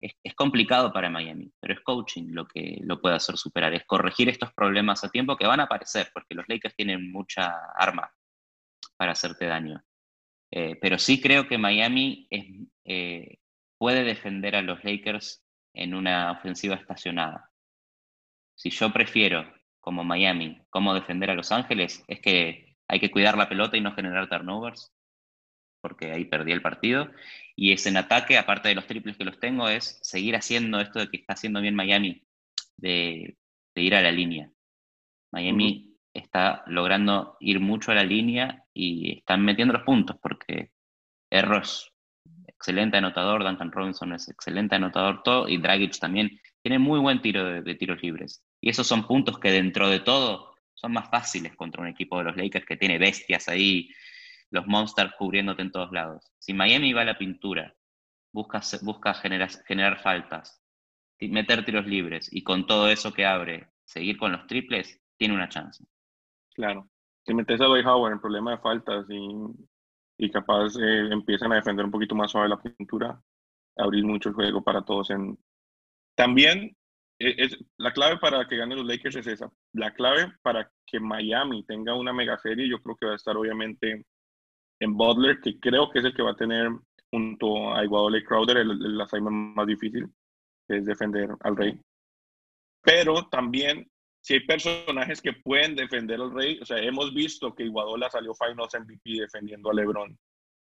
Es, 0.00 0.14
es, 0.22 0.34
complicado 0.34 0.92
para 0.92 1.10
Miami, 1.10 1.52
pero 1.60 1.74
es 1.74 1.80
coaching 1.80 2.30
lo 2.30 2.46
que 2.46 2.78
lo 2.82 3.00
puede 3.00 3.16
hacer 3.16 3.36
superar, 3.36 3.72
es 3.74 3.84
corregir 3.84 4.28
estos 4.28 4.52
problemas 4.52 5.02
a 5.04 5.10
tiempo 5.10 5.36
que 5.36 5.46
van 5.46 5.60
a 5.60 5.64
aparecer, 5.64 6.10
porque 6.12 6.34
los 6.34 6.48
Lakers 6.48 6.74
tienen 6.74 7.10
mucha 7.10 7.52
arma 7.76 8.12
para 8.96 9.12
hacerte 9.12 9.46
daño. 9.46 9.82
Eh, 10.50 10.76
pero 10.80 10.98
sí 10.98 11.20
creo 11.20 11.46
que 11.46 11.58
Miami 11.58 12.26
es, 12.30 12.44
eh, 12.84 13.38
puede 13.78 14.04
defender 14.04 14.56
a 14.56 14.62
los 14.62 14.82
Lakers 14.84 15.42
en 15.72 15.94
una 15.94 16.32
ofensiva 16.32 16.74
estacionada. 16.74 17.50
Si 18.54 18.70
yo 18.70 18.92
prefiero, 18.92 19.50
como 19.80 20.04
Miami, 20.04 20.60
cómo 20.70 20.94
defender 20.94 21.30
a 21.30 21.34
Los 21.34 21.52
Ángeles, 21.52 22.04
es 22.08 22.20
que 22.20 22.76
hay 22.88 23.00
que 23.00 23.10
cuidar 23.10 23.38
la 23.38 23.48
pelota 23.48 23.76
y 23.76 23.80
no 23.80 23.94
generar 23.94 24.28
turnovers, 24.28 24.92
porque 25.80 26.10
ahí 26.12 26.24
perdí 26.24 26.52
el 26.52 26.62
partido. 26.62 27.10
Y 27.54 27.72
es 27.72 27.86
en 27.86 27.96
ataque, 27.96 28.36
aparte 28.36 28.68
de 28.68 28.74
los 28.74 28.86
triples 28.86 29.16
que 29.16 29.24
los 29.24 29.38
tengo, 29.38 29.68
es 29.68 29.98
seguir 30.02 30.36
haciendo 30.36 30.80
esto 30.80 30.98
de 30.98 31.08
que 31.08 31.18
está 31.18 31.34
haciendo 31.34 31.60
bien 31.60 31.74
Miami, 31.74 32.22
de, 32.76 33.36
ir 33.74 33.94
a 33.94 34.02
la 34.02 34.10
línea. 34.10 34.50
Miami 35.30 35.96
está 36.12 36.64
logrando 36.66 37.36
ir 37.40 37.60
mucho 37.60 37.92
a 37.92 37.94
la 37.94 38.02
línea 38.02 38.64
y 38.74 39.18
están 39.18 39.44
metiendo 39.44 39.74
los 39.74 39.84
puntos, 39.84 40.16
porque 40.20 40.72
Erros 41.30 41.92
excelente 42.58 42.96
anotador, 42.96 43.44
Duncan 43.44 43.70
Robinson 43.70 44.12
es 44.12 44.28
excelente 44.28 44.74
anotador, 44.74 45.22
todo, 45.22 45.48
y 45.48 45.58
Dragic 45.58 45.96
también 45.98 46.40
tiene 46.60 46.80
muy 46.80 46.98
buen 46.98 47.22
tiro 47.22 47.62
de, 47.62 47.74
tiros 47.76 48.02
libres. 48.02 48.44
Y 48.60 48.68
esos 48.70 48.86
son 48.86 49.06
puntos 49.06 49.38
que 49.38 49.52
dentro 49.52 49.88
de 49.88 50.00
todo 50.00 50.56
son 50.74 50.92
más 50.92 51.08
fáciles 51.08 51.54
contra 51.54 51.82
un 51.82 51.88
equipo 51.88 52.18
de 52.18 52.24
los 52.24 52.36
Lakers 52.36 52.66
que 52.66 52.76
tiene 52.76 52.98
bestias 52.98 53.48
ahí, 53.48 53.88
los 54.50 54.66
monsters 54.66 55.14
cubriéndote 55.16 55.62
en 55.62 55.70
todos 55.70 55.92
lados. 55.92 56.32
Si 56.38 56.52
Miami 56.52 56.92
va 56.92 57.02
a 57.02 57.04
la 57.04 57.18
pintura, 57.18 57.74
busca, 58.32 58.60
busca 58.82 59.14
generar, 59.14 59.50
generar 59.64 60.00
faltas, 60.00 60.60
meter 61.20 61.64
tiros 61.64 61.86
libres 61.86 62.28
y 62.32 62.42
con 62.42 62.66
todo 62.66 62.88
eso 62.88 63.12
que 63.12 63.24
abre, 63.24 63.68
seguir 63.84 64.18
con 64.18 64.32
los 64.32 64.46
triples, 64.48 65.00
tiene 65.16 65.34
una 65.34 65.48
chance. 65.48 65.84
Claro. 66.54 66.88
Si 67.24 67.34
metes 67.34 67.60
a 67.60 67.66
Dwight 67.66 67.86
Howard 67.86 68.14
en 68.14 68.20
problema 68.20 68.50
de 68.52 68.58
faltas 68.58 69.06
y 69.10 69.28
y 70.18 70.30
capaz 70.30 70.76
eh, 70.76 71.08
empiezan 71.12 71.52
a 71.52 71.56
defender 71.56 71.84
un 71.84 71.92
poquito 71.92 72.14
más 72.14 72.32
suave 72.32 72.48
la 72.48 72.60
pintura, 72.60 73.22
abrir 73.76 74.04
mucho 74.04 74.30
el 74.30 74.34
juego 74.34 74.62
para 74.62 74.82
todos. 74.82 75.10
En... 75.10 75.38
También 76.16 76.76
eh, 77.20 77.34
es, 77.38 77.56
la 77.78 77.92
clave 77.92 78.18
para 78.18 78.46
que 78.48 78.56
ganen 78.56 78.78
los 78.78 78.86
Lakers 78.86 79.16
es 79.16 79.26
esa. 79.28 79.50
La 79.72 79.94
clave 79.94 80.32
para 80.42 80.70
que 80.84 80.98
Miami 80.98 81.64
tenga 81.64 81.94
una 81.94 82.12
mega 82.12 82.36
serie, 82.36 82.68
yo 82.68 82.82
creo 82.82 82.96
que 82.96 83.06
va 83.06 83.12
a 83.12 83.16
estar 83.16 83.36
obviamente 83.36 84.04
en 84.80 84.96
Butler, 84.96 85.40
que 85.40 85.58
creo 85.60 85.88
que 85.90 86.00
es 86.00 86.04
el 86.04 86.14
que 86.14 86.22
va 86.22 86.32
a 86.32 86.36
tener 86.36 86.68
junto 87.10 87.74
a 87.74 87.84
Iguadole 87.84 88.24
Crowder 88.24 88.58
el, 88.58 88.70
el 88.70 89.00
assignment 89.00 89.56
más 89.56 89.66
difícil, 89.66 90.12
que 90.68 90.78
es 90.78 90.84
defender 90.84 91.30
al 91.40 91.56
Rey. 91.56 91.80
Pero 92.82 93.28
también 93.28 93.88
si 94.28 94.34
hay 94.34 94.40
personajes 94.40 95.22
que 95.22 95.32
pueden 95.32 95.74
defender 95.74 96.20
al 96.20 96.34
rey, 96.34 96.58
o 96.60 96.64
sea, 96.66 96.76
hemos 96.76 97.14
visto 97.14 97.54
que 97.54 97.62
Iguadola 97.62 98.10
salió 98.10 98.34
Finals 98.34 98.74
MVP 98.78 99.22
defendiendo 99.22 99.70
a 99.70 99.72
LeBron. 99.72 100.18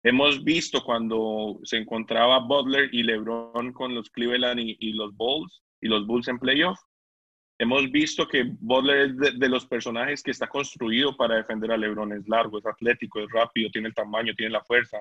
Hemos 0.04 0.44
visto 0.44 0.84
cuando 0.84 1.60
se 1.64 1.78
encontraba 1.78 2.38
Butler 2.38 2.88
y 2.94 3.02
LeBron 3.02 3.74
con 3.74 3.96
los 3.96 4.12
Cleveland 4.12 4.60
y, 4.60 4.94
los 4.94 5.12
Bulls 5.16 5.64
y 5.82 5.88
los 5.88 6.06
Bulls 6.06 6.28
en 6.28 6.38
playoff. 6.38 6.80
Hemos 7.58 7.90
visto 7.90 8.28
que 8.28 8.44
Butler 8.60 9.10
es 9.10 9.40
de, 9.40 9.50
los 9.50 9.66
personajes 9.66 10.22
que 10.22 10.30
está 10.30 10.46
construido 10.46 11.18
para 11.18 11.38
defender 11.38 11.72
a 11.72 11.78
LeBron. 11.78 12.14
Es 12.14 12.28
largo, 12.28 12.60
es 12.60 12.66
atlético, 12.68 13.22
es 13.22 13.32
rápido, 13.32 13.72
tiene 13.72 13.88
el 13.88 13.96
tamaño, 13.96 14.36
tiene 14.36 14.52
la 14.52 14.64
fuerza. 14.64 15.00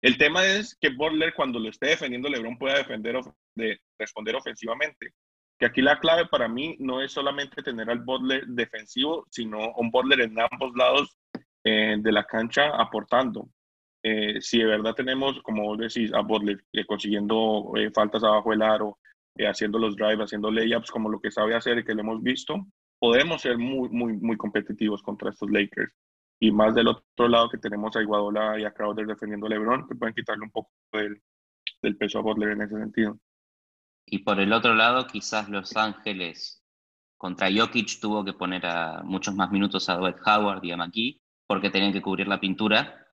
El 0.00 0.16
tema 0.16 0.46
es 0.46 0.74
que 0.80 0.88
Butler, 0.88 1.34
cuando 1.34 1.58
lo 1.58 1.68
esté 1.68 1.88
defendiendo, 1.88 2.30
LeBron 2.30 2.56
pueda 2.56 2.78
defender, 2.78 3.20
de, 3.56 3.78
responder 3.98 4.36
ofensivamente 4.36 5.12
que 5.62 5.66
aquí 5.66 5.80
la 5.80 6.00
clave 6.00 6.26
para 6.26 6.48
mí 6.48 6.74
no 6.80 7.00
es 7.00 7.12
solamente 7.12 7.62
tener 7.62 7.88
al 7.88 8.00
Butler 8.00 8.44
defensivo, 8.48 9.28
sino 9.30 9.72
un 9.76 9.92
Butler 9.92 10.22
en 10.22 10.36
ambos 10.40 10.74
lados 10.74 11.16
eh, 11.62 11.98
de 12.00 12.10
la 12.10 12.24
cancha 12.24 12.70
aportando. 12.70 13.48
Eh, 14.02 14.40
si 14.40 14.58
de 14.58 14.64
verdad 14.64 14.92
tenemos, 14.94 15.40
como 15.42 15.62
vos 15.62 15.78
decís, 15.78 16.12
a 16.12 16.22
Butler 16.22 16.64
eh, 16.72 16.84
consiguiendo 16.84 17.72
faltas 17.94 18.24
abajo 18.24 18.50
del 18.50 18.62
aro, 18.62 18.98
haciendo 19.48 19.78
los 19.78 19.94
drives, 19.94 20.24
haciendo 20.24 20.50
layups 20.50 20.90
como 20.90 21.08
lo 21.08 21.20
que 21.20 21.30
sabe 21.30 21.54
hacer 21.54 21.78
y 21.78 21.84
que 21.84 21.94
lo 21.94 22.00
hemos 22.00 22.20
visto, 22.20 22.66
podemos 22.98 23.40
ser 23.40 23.56
muy, 23.56 23.88
muy, 23.88 24.14
muy 24.14 24.36
competitivos 24.36 25.00
contra 25.00 25.30
estos 25.30 25.48
Lakers. 25.48 25.94
Y 26.40 26.50
más 26.50 26.74
del 26.74 26.88
otro 26.88 27.28
lado 27.28 27.48
que 27.48 27.58
tenemos 27.58 27.94
a 27.94 28.02
Iguadola 28.02 28.58
y 28.58 28.64
a 28.64 28.72
Crowder 28.72 29.06
defendiendo 29.06 29.46
a 29.46 29.50
LeBron, 29.50 29.86
que 29.86 29.94
pueden 29.94 30.12
quitarle 30.12 30.42
un 30.42 30.50
poco 30.50 30.72
del, 30.92 31.22
del 31.80 31.96
peso 31.96 32.18
a 32.18 32.22
Butler 32.22 32.48
en 32.48 32.62
ese 32.62 32.76
sentido. 32.76 33.16
Y 34.06 34.20
por 34.20 34.40
el 34.40 34.52
otro 34.52 34.74
lado, 34.74 35.06
quizás 35.06 35.48
Los 35.48 35.76
Ángeles 35.76 36.62
contra 37.16 37.48
Jokic 37.54 38.00
tuvo 38.00 38.24
que 38.24 38.32
poner 38.32 38.66
a 38.66 39.02
muchos 39.04 39.34
más 39.34 39.50
minutos 39.52 39.88
a 39.88 39.96
Dwight 39.96 40.16
Howard 40.26 40.64
y 40.64 40.72
a 40.72 40.76
McKee 40.76 41.20
porque 41.46 41.70
tenían 41.70 41.92
que 41.92 42.02
cubrir 42.02 42.26
la 42.26 42.40
pintura. 42.40 43.06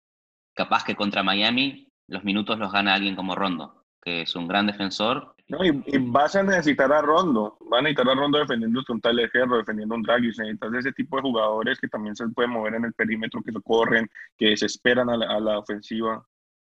Capaz 0.55 0.83
que 0.83 0.95
contra 0.95 1.23
Miami 1.23 1.91
los 2.07 2.23
minutos 2.23 2.57
los 2.57 2.71
gana 2.71 2.95
alguien 2.95 3.15
como 3.15 3.35
Rondo, 3.35 3.85
que 4.01 4.21
es 4.21 4.35
un 4.35 4.47
gran 4.47 4.65
defensor. 4.65 5.35
No, 5.47 5.63
y, 5.63 5.71
vas 5.99 6.35
a 6.35 6.43
necesitar 6.43 6.91
a 6.91 7.01
Rondo, 7.01 7.57
van 7.69 7.79
a 7.79 7.81
necesitar 7.83 8.09
a 8.09 8.15
Rondo 8.15 8.39
defendiendo 8.39 8.81
un 8.87 9.01
Tyler 9.01 9.29
Hero, 9.33 9.57
defendiendo 9.57 9.95
un 9.95 10.01
Draghi, 10.01 10.27
necesitas 10.27 10.73
ese 10.73 10.91
tipo 10.93 11.17
de 11.17 11.23
jugadores 11.23 11.79
que 11.79 11.87
también 11.87 12.15
se 12.15 12.27
pueden 12.29 12.51
mover 12.51 12.75
en 12.75 12.85
el 12.85 12.93
perímetro, 12.93 13.41
que 13.43 13.51
corren, 13.63 14.09
que 14.37 14.57
se 14.57 14.65
esperan 14.65 15.09
a 15.09 15.39
la 15.39 15.59
ofensiva. 15.59 16.25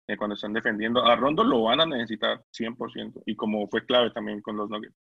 Eh, 0.09 0.17
cuando 0.17 0.35
están 0.35 0.55
defendiendo. 0.55 1.05
A 1.05 1.15
Rondo 1.17 1.45
lo 1.45 1.65
van 1.65 1.83
a 1.83 1.87
necesitar 1.87 2.43
100%, 2.51 3.23
y 3.27 3.37
como 3.37 3.69
fue 3.69 3.85
clave 3.85 4.11
también 4.11 4.41
con 4.41 4.57
los 4.57 4.71
Nuggets. 4.71 4.97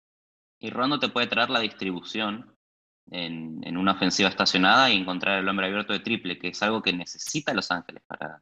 Y 0.60 0.70
Rondo 0.70 1.00
te 1.00 1.08
puede 1.08 1.26
traer 1.26 1.50
la 1.50 1.58
distribución 1.58 2.56
en, 3.10 3.60
en, 3.64 3.76
una 3.76 3.92
ofensiva 3.92 4.28
estacionada 4.28 4.88
y 4.90 4.96
encontrar 4.96 5.40
el 5.40 5.48
hombre 5.48 5.66
abierto 5.66 5.92
de 5.92 5.98
triple, 5.98 6.38
que 6.38 6.48
es 6.48 6.62
algo 6.62 6.80
que 6.82 6.92
necesita 6.92 7.52
Los 7.52 7.72
Ángeles 7.72 8.04
para, 8.06 8.40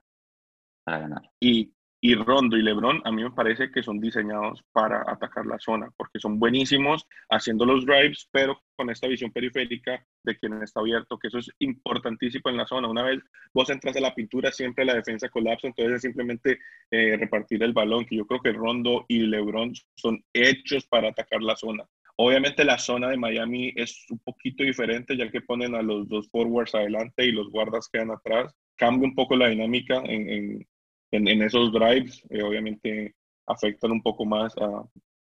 para 0.85 0.99
ganar. 0.99 1.31
Y 1.41 1.73
y 2.01 2.15
Rondo 2.15 2.57
y 2.57 2.63
LeBron 2.63 3.03
a 3.05 3.13
mí 3.13 3.23
me 3.23 3.31
parece 3.31 3.71
que 3.71 3.83
son 3.83 4.01
diseñados 4.01 4.63
para 4.73 5.05
atacar 5.07 5.45
la 5.45 5.59
zona, 5.59 5.91
porque 5.97 6.19
son 6.19 6.39
buenísimos 6.39 7.07
haciendo 7.29 7.67
los 7.67 7.85
drives, 7.85 8.29
pero 8.33 8.63
con 8.75 8.89
esta 8.89 9.07
visión 9.07 9.31
periférica 9.31 10.05
de 10.25 10.39
quien 10.39 10.63
está 10.63 10.81
abierto, 10.81 11.19
que 11.19 11.29
eso 11.29 11.39
es 11.39 11.51
importantísimo 11.59 12.49
en 12.49 12.57
la 12.57 12.67
zona. 12.67 12.89
Una 12.89 13.03
vez 13.03 13.21
vos 13.53 13.69
entras 13.69 13.97
a 13.97 14.01
la 14.01 14.15
pintura, 14.15 14.51
siempre 14.51 14.85
la 14.85 14.95
defensa 14.95 15.29
colapsa, 15.29 15.67
entonces 15.67 15.97
es 15.97 16.03
simplemente 16.03 16.59
eh, 16.91 17.17
repartir 17.19 17.63
el 17.63 17.75
balón, 17.75 18.07
que 18.07 18.17
yo 18.17 18.27
creo 18.27 18.41
que 18.41 18.53
Rondo 18.53 19.05
y 19.09 19.21
LeBron 19.21 19.75
son 19.95 20.25
hechos 20.33 20.87
para 20.87 21.11
atacar 21.11 21.43
la 21.43 21.57
zona. 21.57 21.85
Obviamente 22.17 22.65
la 22.65 22.79
zona 22.79 23.09
de 23.09 23.17
Miami 23.17 23.73
es 23.77 24.07
un 24.11 24.19
poquito 24.19 24.63
diferente, 24.63 25.17
ya 25.17 25.31
que 25.31 25.41
ponen 25.41 25.75
a 25.75 25.83
los 25.83 26.09
dos 26.09 26.29
forwards 26.31 26.75
adelante 26.75 27.25
y 27.25 27.33
los 27.33 27.51
guardas 27.51 27.89
quedan 27.91 28.11
atrás. 28.11 28.55
Cambia 28.77 29.09
un 29.09 29.15
poco 29.15 29.37
la 29.37 29.49
dinámica 29.49 30.03
en 30.05 30.29
en, 30.29 30.69
esos 31.11 31.73
drives, 31.73 32.23
eh, 32.31 32.43
obviamente 32.43 33.15
afectan 33.47 33.91
un 33.91 34.03
poco 34.03 34.25
más 34.25 34.55
a, 34.59 34.85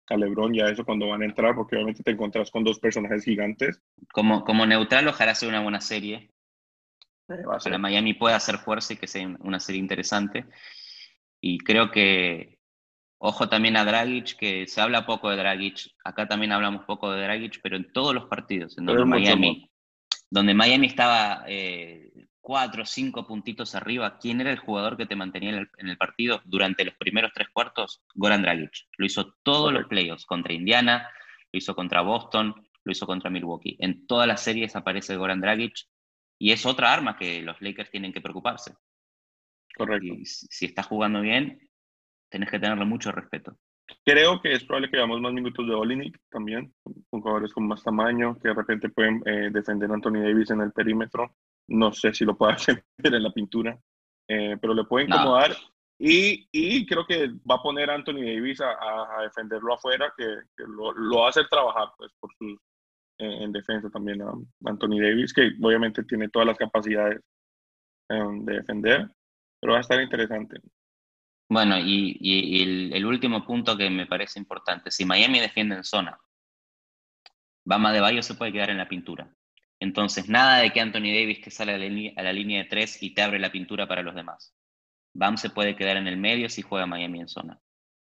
a 0.07 0.17
LeBron 0.17 0.53
y 0.53 0.61
a 0.61 0.67
eso 0.67 0.85
cuando 0.85 1.07
van 1.07 1.21
a 1.21 1.25
entrar, 1.25 1.55
porque 1.55 1.75
obviamente 1.75 2.03
te 2.03 2.11
encuentras 2.11 2.51
con 2.51 2.63
dos 2.63 2.79
personajes 2.79 3.23
gigantes. 3.23 3.81
Como, 4.11 4.43
como 4.43 4.65
neutral, 4.65 5.07
ojalá 5.07 5.35
sea 5.35 5.49
una 5.49 5.61
buena 5.61 5.81
serie. 5.81 6.31
para 7.27 7.77
Miami 7.77 8.13
pueda 8.13 8.35
hacer 8.35 8.57
fuerza 8.57 8.93
y 8.93 8.97
que 8.97 9.07
sea 9.07 9.27
una 9.39 9.59
serie 9.59 9.81
interesante. 9.81 10.45
Y 11.41 11.57
creo 11.59 11.91
que, 11.91 12.59
ojo 13.17 13.49
también 13.49 13.75
a 13.77 13.85
Dragic, 13.85 14.37
que 14.37 14.67
se 14.67 14.81
habla 14.81 15.05
poco 15.05 15.29
de 15.29 15.37
Dragic, 15.37 15.91
acá 16.03 16.27
también 16.27 16.51
hablamos 16.51 16.85
poco 16.85 17.11
de 17.11 17.21
Dragic, 17.21 17.59
pero 17.61 17.77
en 17.77 17.91
todos 17.91 18.13
los 18.13 18.25
partidos, 18.25 18.77
en 18.77 18.85
donde 18.85 19.05
Miami, 19.05 19.69
donde 20.29 20.53
Miami 20.53 20.87
estaba 20.87 21.43
eh, 21.47 22.12
cuatro 22.43 22.83
o 22.83 22.85
cinco 22.85 23.25
puntitos 23.25 23.73
arriba, 23.73 24.19
¿quién 24.19 24.41
era 24.41 24.51
el 24.51 24.59
jugador 24.59 24.97
que 24.97 25.05
te 25.05 25.15
mantenía 25.15 25.65
en 25.77 25.87
el, 25.87 25.97
partido 25.97 26.41
durante 26.43 26.83
los 26.83 26.93
primeros 26.95 27.31
tres 27.33 27.47
cuartos? 27.49 28.03
Goran 28.13 28.41
Dragic. 28.41 28.85
Lo 28.97 29.05
hizo 29.05 29.33
todos 29.43 29.71
los 29.71 29.87
playoffs, 29.87 30.25
contra 30.25 30.53
Indiana, 30.53 31.09
lo 31.51 31.57
hizo 31.57 31.73
contra 31.73 32.01
Boston, 32.01 32.53
lo 32.83 32.91
hizo 32.91 33.07
contra 33.07 33.29
Milwaukee. 33.29 33.77
En 33.79 34.05
todas 34.05 34.27
las 34.27 34.41
series 34.41 34.75
aparece 34.75 35.15
Goran 35.15 35.39
Dragic 35.39 35.73
y 36.37 36.51
es 36.51 36.65
otra 36.65 36.93
arma 36.93 37.15
que 37.15 37.41
los 37.41 37.61
Lakers 37.61 37.89
tienen 37.89 38.11
que 38.11 38.19
preocuparse. 38.19 38.75
Correcto. 39.73 40.05
Y 40.05 40.25
si 40.25 40.65
estás 40.65 40.85
jugando 40.85 41.21
bien, 41.21 41.69
tenés 42.29 42.51
que 42.51 42.59
tenerle 42.59 42.83
mucho 42.83 43.13
respeto. 43.13 43.57
Creo 44.03 44.41
que 44.41 44.51
es 44.51 44.65
probable 44.65 44.89
que 44.89 44.97
veamos 44.97 45.21
más 45.21 45.31
minutos 45.31 45.65
de 45.65 45.73
Olinik 45.73 46.19
también, 46.29 46.73
con 47.09 47.21
jugadores 47.21 47.53
con 47.53 47.67
más 47.67 47.81
tamaño, 47.83 48.37
que 48.37 48.49
de 48.49 48.53
repente 48.53 48.89
pueden 48.89 49.23
eh, 49.25 49.49
defender 49.49 49.89
a 49.89 49.93
Anthony 49.93 50.21
Davis 50.21 50.51
en 50.51 50.59
el 50.59 50.73
perímetro. 50.73 51.33
No 51.67 51.91
sé 51.91 52.13
si 52.13 52.25
lo 52.25 52.37
puede 52.37 52.53
hacer 52.53 52.83
en 53.03 53.23
la 53.23 53.31
pintura, 53.31 53.77
eh, 54.27 54.57
pero 54.59 54.73
le 54.73 54.83
puede 54.85 55.05
incomodar. 55.05 55.55
Y, 55.99 56.47
y, 56.51 56.85
creo 56.85 57.05
que 57.05 57.27
va 57.49 57.55
a 57.55 57.61
poner 57.61 57.89
a 57.89 57.95
Anthony 57.95 58.25
Davis 58.25 58.59
a, 58.59 59.19
a, 59.19 59.21
defenderlo 59.21 59.75
afuera, 59.75 60.11
que, 60.17 60.25
lo, 60.57 60.91
lo, 60.91 61.19
va 61.19 61.27
a 61.27 61.29
hacer 61.29 61.47
trabajar 61.47 61.89
pues, 61.97 62.11
por 62.19 62.29
en, 63.19 63.51
defensa 63.51 63.89
también 63.89 64.21
a 64.21 64.33
Anthony 64.65 64.99
Davis, 64.99 65.33
que 65.33 65.51
obviamente 65.61 66.03
tiene 66.03 66.29
todas 66.29 66.47
las 66.47 66.57
capacidades 66.57 67.21
em, 68.09 68.43
de 68.43 68.53
defender, 68.55 69.09
pero 69.61 69.73
va 69.73 69.77
a 69.77 69.81
estar 69.81 70.01
interesante. 70.01 70.59
Bueno, 71.49 71.77
y, 71.77 72.17
y, 72.19 72.63
el, 72.63 72.93
el, 72.93 73.05
último 73.05 73.45
punto 73.45 73.77
que 73.77 73.89
me 73.89 74.07
parece 74.07 74.39
importante, 74.39 74.91
si 74.91 75.05
Miami 75.05 75.39
defiende 75.39 75.75
en 75.75 75.83
zona, 75.83 76.19
Bama 77.65 77.93
de 77.93 78.01
Bayo 78.01 78.21
se 78.21 78.35
puede 78.35 78.51
quedar 78.51 78.71
en 78.71 78.77
la 78.77 78.89
pintura. 78.89 79.31
Entonces, 79.83 80.29
nada 80.29 80.59
de 80.59 80.71
que 80.71 80.79
Anthony 80.79 81.11
Davis 81.13 81.39
que 81.39 81.51
sale 81.51 81.73
a 81.73 81.77
la, 81.77 81.85
a 82.15 82.23
la 82.23 82.31
línea 82.31 82.63
de 82.63 82.69
tres 82.69 83.03
y 83.03 83.13
te 83.13 83.21
abre 83.21 83.37
la 83.37 83.51
pintura 83.51 83.85
para 83.85 84.01
los 84.01 84.15
demás. 84.15 84.55
Bam 85.13 85.35
se 85.35 85.49
puede 85.49 85.75
quedar 85.75 85.97
en 85.97 86.07
el 86.07 86.15
medio 86.15 86.47
si 86.47 86.61
juega 86.61 86.85
Miami 86.85 87.19
en 87.19 87.27
zona. 87.27 87.59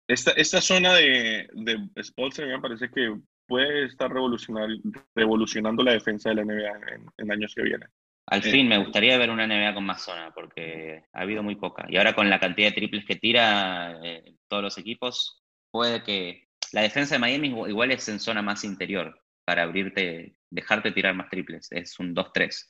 Esta, 0.06 0.32
esta 0.32 0.60
zona 0.60 0.92
de, 0.94 1.48
de 1.54 2.04
Spolster 2.04 2.46
me 2.46 2.60
parece 2.60 2.90
que 2.90 3.16
puede 3.46 3.86
estar 3.86 4.12
revolucionando 4.12 5.82
la 5.82 5.92
defensa 5.92 6.28
de 6.28 6.34
la 6.34 6.44
NBA 6.44 6.80
en, 7.16 7.32
años 7.32 7.54
que 7.54 7.62
vienen. 7.62 7.88
Al 8.26 8.42
fin, 8.42 8.68
me 8.68 8.78
gustaría 8.78 9.16
ver 9.16 9.30
una 9.30 9.46
NBA 9.46 9.74
con 9.74 9.86
más 9.86 10.02
zona, 10.02 10.32
porque 10.34 11.02
ha 11.14 11.22
habido 11.22 11.42
muy 11.42 11.56
poca. 11.56 11.86
Y 11.88 11.96
ahora 11.96 12.14
con 12.14 12.28
la 12.28 12.38
cantidad 12.38 12.68
de 12.68 12.74
triples 12.74 13.06
que 13.06 13.16
tira 13.16 13.98
eh, 14.04 14.34
todos 14.48 14.62
los 14.62 14.78
equipos, 14.78 15.42
puede 15.70 16.02
que 16.04 16.48
la 16.72 16.82
defensa 16.82 17.14
de 17.14 17.20
Miami 17.20 17.48
igual 17.48 17.90
es 17.90 18.08
en 18.08 18.20
zona 18.20 18.42
más 18.42 18.64
interior, 18.64 19.18
para 19.44 19.62
abrirte, 19.62 20.36
dejarte 20.50 20.92
tirar 20.92 21.14
más 21.14 21.30
triples. 21.30 21.68
Es 21.70 21.98
un 21.98 22.14
2-3. 22.14 22.68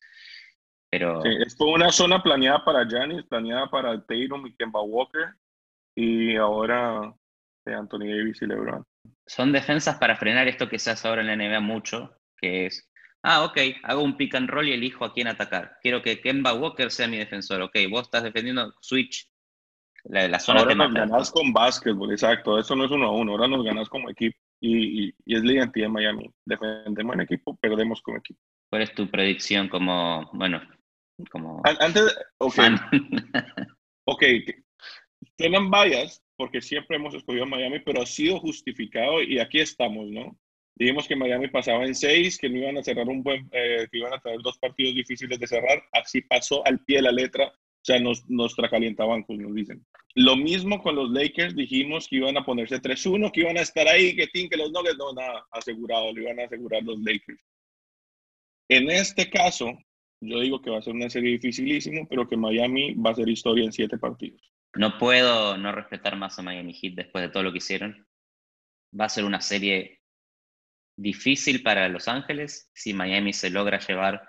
Pero... 0.91 1.23
Sí, 1.23 1.29
es 1.47 1.57
una 1.61 1.91
zona 1.91 2.23
planeada 2.23 2.65
para 2.65 2.87
Giannis, 2.87 3.25
planeada 3.25 3.69
para 3.71 3.99
Tatum 4.01 4.47
y 4.47 4.55
Kemba 4.55 4.83
Walker, 4.83 5.35
y 5.95 6.37
ahora 6.37 7.15
de 7.65 7.75
Anthony 7.75 8.07
Davis 8.17 8.43
y 8.43 8.47
LeBron. 8.47 8.85
Son 9.27 9.53
defensas 9.53 9.97
para 9.99 10.17
frenar 10.17 10.49
esto 10.49 10.69
que 10.69 10.79
se 10.79 10.91
hace 10.91 11.07
ahora 11.09 11.23
en 11.23 11.29
la 11.29 11.37
NBA 11.37 11.61
mucho, 11.61 12.17
que 12.37 12.67
es, 12.67 12.91
ah, 13.23 13.45
ok, 13.45 13.59
hago 13.85 14.03
un 14.03 14.17
pick 14.17 14.35
and 14.35 14.51
roll 14.51 14.69
y 14.69 14.73
elijo 14.73 15.05
a 15.05 15.13
quién 15.13 15.29
atacar. 15.29 15.79
Quiero 15.83 16.03
que 16.03 16.21
Kemba 16.21 16.55
Walker 16.55 16.91
sea 16.91 17.09
mi 17.09 17.19
defensor. 17.19 17.63
Ok, 17.63 17.77
vos 17.91 18.03
estás 18.03 18.25
defendiendo 18.25 18.75
switch. 18.81 19.29
La, 20.05 20.27
la 20.29 20.41
zona 20.41 20.61
ahora 20.61 20.75
nos 20.75 20.95
ganás 20.95 21.31
con 21.31 21.53
básquetbol, 21.53 22.11
exacto. 22.11 22.59
Eso 22.59 22.75
no 22.75 22.87
es 22.87 22.91
uno 22.91 23.07
a 23.07 23.13
uno. 23.13 23.33
Ahora 23.33 23.49
nos 23.49 23.65
ganás 23.65 23.89
como 23.89 24.11
equipo. 24.11 24.39
Y, 24.61 25.09
y, 25.09 25.15
es 25.27 25.43
la 25.43 25.53
identidad 25.53 25.87
de 25.87 25.93
Miami. 25.93 26.31
Defendemos 26.45 27.15
en 27.15 27.21
equipo, 27.23 27.57
perdemos 27.57 28.03
como 28.03 28.19
equipo. 28.19 28.41
¿Cuál 28.69 28.83
es 28.83 28.95
tu 28.95 29.11
predicción 29.11 29.69
como, 29.69 30.31
bueno, 30.35 30.61
como... 31.31 31.63
Antes, 31.65 32.17
ok. 32.39 32.55
ok, 34.05 34.25
tienen 35.37 35.71
vallas 35.71 36.23
porque 36.37 36.61
siempre 36.61 36.97
hemos 36.97 37.15
escogido 37.15 37.45
a 37.45 37.49
Miami, 37.49 37.81
pero 37.81 38.03
ha 38.03 38.07
sido 38.07 38.39
justificado 38.39 39.23
y 39.23 39.39
aquí 39.39 39.61
estamos, 39.61 40.09
¿no? 40.11 40.39
Dijimos 40.75 41.07
que 41.07 41.17
Miami 41.17 41.49
pasaba 41.49 41.85
en 41.85 41.95
seis, 41.95 42.39
que 42.39 42.49
no 42.49 42.57
iban 42.57 42.79
a 42.79 42.83
cerrar 42.83 43.07
un 43.07 43.23
buen, 43.23 43.47
eh, 43.53 43.87
que 43.91 43.99
iban 43.99 44.15
a 44.15 44.21
tener 44.21 44.41
dos 44.41 44.57
partidos 44.59 44.95
difíciles 44.95 45.39
de 45.39 45.47
cerrar, 45.47 45.83
así 45.93 46.23
pasó 46.23 46.67
al 46.67 46.83
pie 46.85 46.97
de 46.97 47.03
la 47.03 47.13
letra, 47.13 47.49
o 47.49 47.85
sea, 47.85 48.01
nos, 48.01 48.29
nos 48.31 48.55
tracalientaban, 48.55 49.25
nos 49.29 49.55
dicen. 49.55 49.85
Lo 50.15 50.37
mismo 50.37 50.83
con 50.83 50.97
los 50.97 51.11
Lakers, 51.11 51.55
dijimos 51.55 52.09
que 52.09 52.17
iban 52.17 52.37
a 52.37 52.45
ponerse 52.45 52.81
3-1, 52.81 53.31
que 53.31 53.41
iban 53.41 53.57
a 53.57 53.63
estar 53.63 53.87
ahí, 53.87 54.17
que, 54.17 54.27
que 54.27 54.57
los 54.57 54.73
Nuggets, 54.73 54.99
no, 54.99 55.13
nada, 55.13 55.47
asegurado, 55.53 56.13
lo 56.13 56.23
iban 56.23 56.41
a 56.41 56.45
asegurar 56.45 56.83
los 56.83 56.99
Lakers. 57.01 57.41
En 58.69 58.91
este 58.91 59.31
caso, 59.31 59.79
yo 60.21 60.41
digo 60.41 60.61
que 60.61 60.71
va 60.71 60.79
a 60.79 60.83
ser 60.83 60.95
una 60.95 61.09
serie 61.09 61.33
dificilísima, 61.33 62.07
pero 62.09 62.29
que 62.29 62.37
Miami 62.37 62.95
va 62.95 63.11
a 63.11 63.13
hacer 63.13 63.29
historia 63.29 63.65
en 63.65 63.73
siete 63.73 63.99
partidos. 63.99 64.41
No 64.75 64.99
puedo 64.99 65.57
no 65.57 65.73
respetar 65.73 66.17
más 66.17 66.39
a 66.39 66.43
Miami 66.43 66.75
Heat 66.75 66.95
después 66.95 67.23
de 67.23 67.31
todo 67.31 67.43
lo 67.43 67.53
que 67.53 67.59
hicieron. 67.59 68.07
Va 68.99 69.07
a 69.07 69.09
ser 69.09 69.25
una 69.25 69.41
serie 69.41 70.01
difícil 70.97 71.63
para 71.63 71.89
Los 71.89 72.09
Ángeles 72.09 72.71
si 72.75 72.93
Miami 72.95 73.33
se 73.33 73.51
logra 73.51 73.79
llevar 73.79 74.23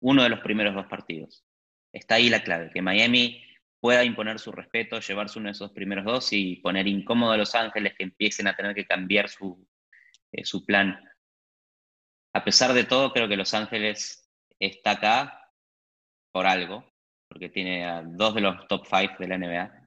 uno 0.00 0.22
de 0.22 0.28
los 0.28 0.40
primeros 0.40 0.74
dos 0.74 0.86
partidos. 0.86 1.44
Está 1.92 2.16
ahí 2.16 2.28
la 2.28 2.42
clave, 2.42 2.70
que 2.72 2.82
Miami 2.82 3.40
pueda 3.84 4.02
imponer 4.02 4.38
su 4.38 4.50
respeto, 4.50 4.98
llevarse 4.98 5.38
uno 5.38 5.48
de 5.48 5.52
esos 5.52 5.70
primeros 5.72 6.06
dos 6.06 6.32
y 6.32 6.56
poner 6.56 6.88
incómodo 6.88 7.32
a 7.32 7.36
Los 7.36 7.54
Ángeles 7.54 7.92
que 7.94 8.04
empiecen 8.04 8.46
a 8.46 8.56
tener 8.56 8.74
que 8.74 8.86
cambiar 8.86 9.28
su, 9.28 9.68
eh, 10.32 10.42
su 10.42 10.64
plan. 10.64 10.98
A 12.32 12.42
pesar 12.42 12.72
de 12.72 12.84
todo, 12.84 13.12
creo 13.12 13.28
que 13.28 13.36
Los 13.36 13.52
Ángeles 13.52 14.26
está 14.58 14.92
acá 14.92 15.50
por 16.32 16.46
algo, 16.46 16.90
porque 17.28 17.50
tiene 17.50 17.84
a 17.84 18.00
dos 18.00 18.34
de 18.34 18.40
los 18.40 18.66
top 18.68 18.86
five 18.86 19.16
de 19.18 19.28
la 19.28 19.36
NBA 19.36 19.84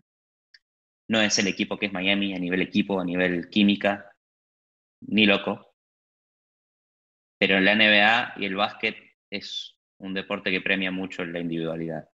no 1.07 1.19
es 1.19 1.39
el 1.39 1.47
equipo 1.47 1.79
que 1.79 1.87
es 1.87 1.91
Miami 1.91 2.35
a 2.35 2.39
nivel 2.39 2.61
equipo, 2.61 2.99
a 2.99 3.03
nivel 3.03 3.49
química, 3.49 4.11
ni 5.07 5.25
loco. 5.25 5.73
Pero 7.39 7.59
la 7.59 7.73
NBA 7.73 8.33
y 8.37 8.45
el 8.45 8.53
básquet 8.53 8.95
es 9.31 9.75
un 9.99 10.13
deporte 10.13 10.51
que 10.51 10.61
premia 10.61 10.91
mucho 10.91 11.25
la 11.25 11.39
individualidad. 11.39 12.07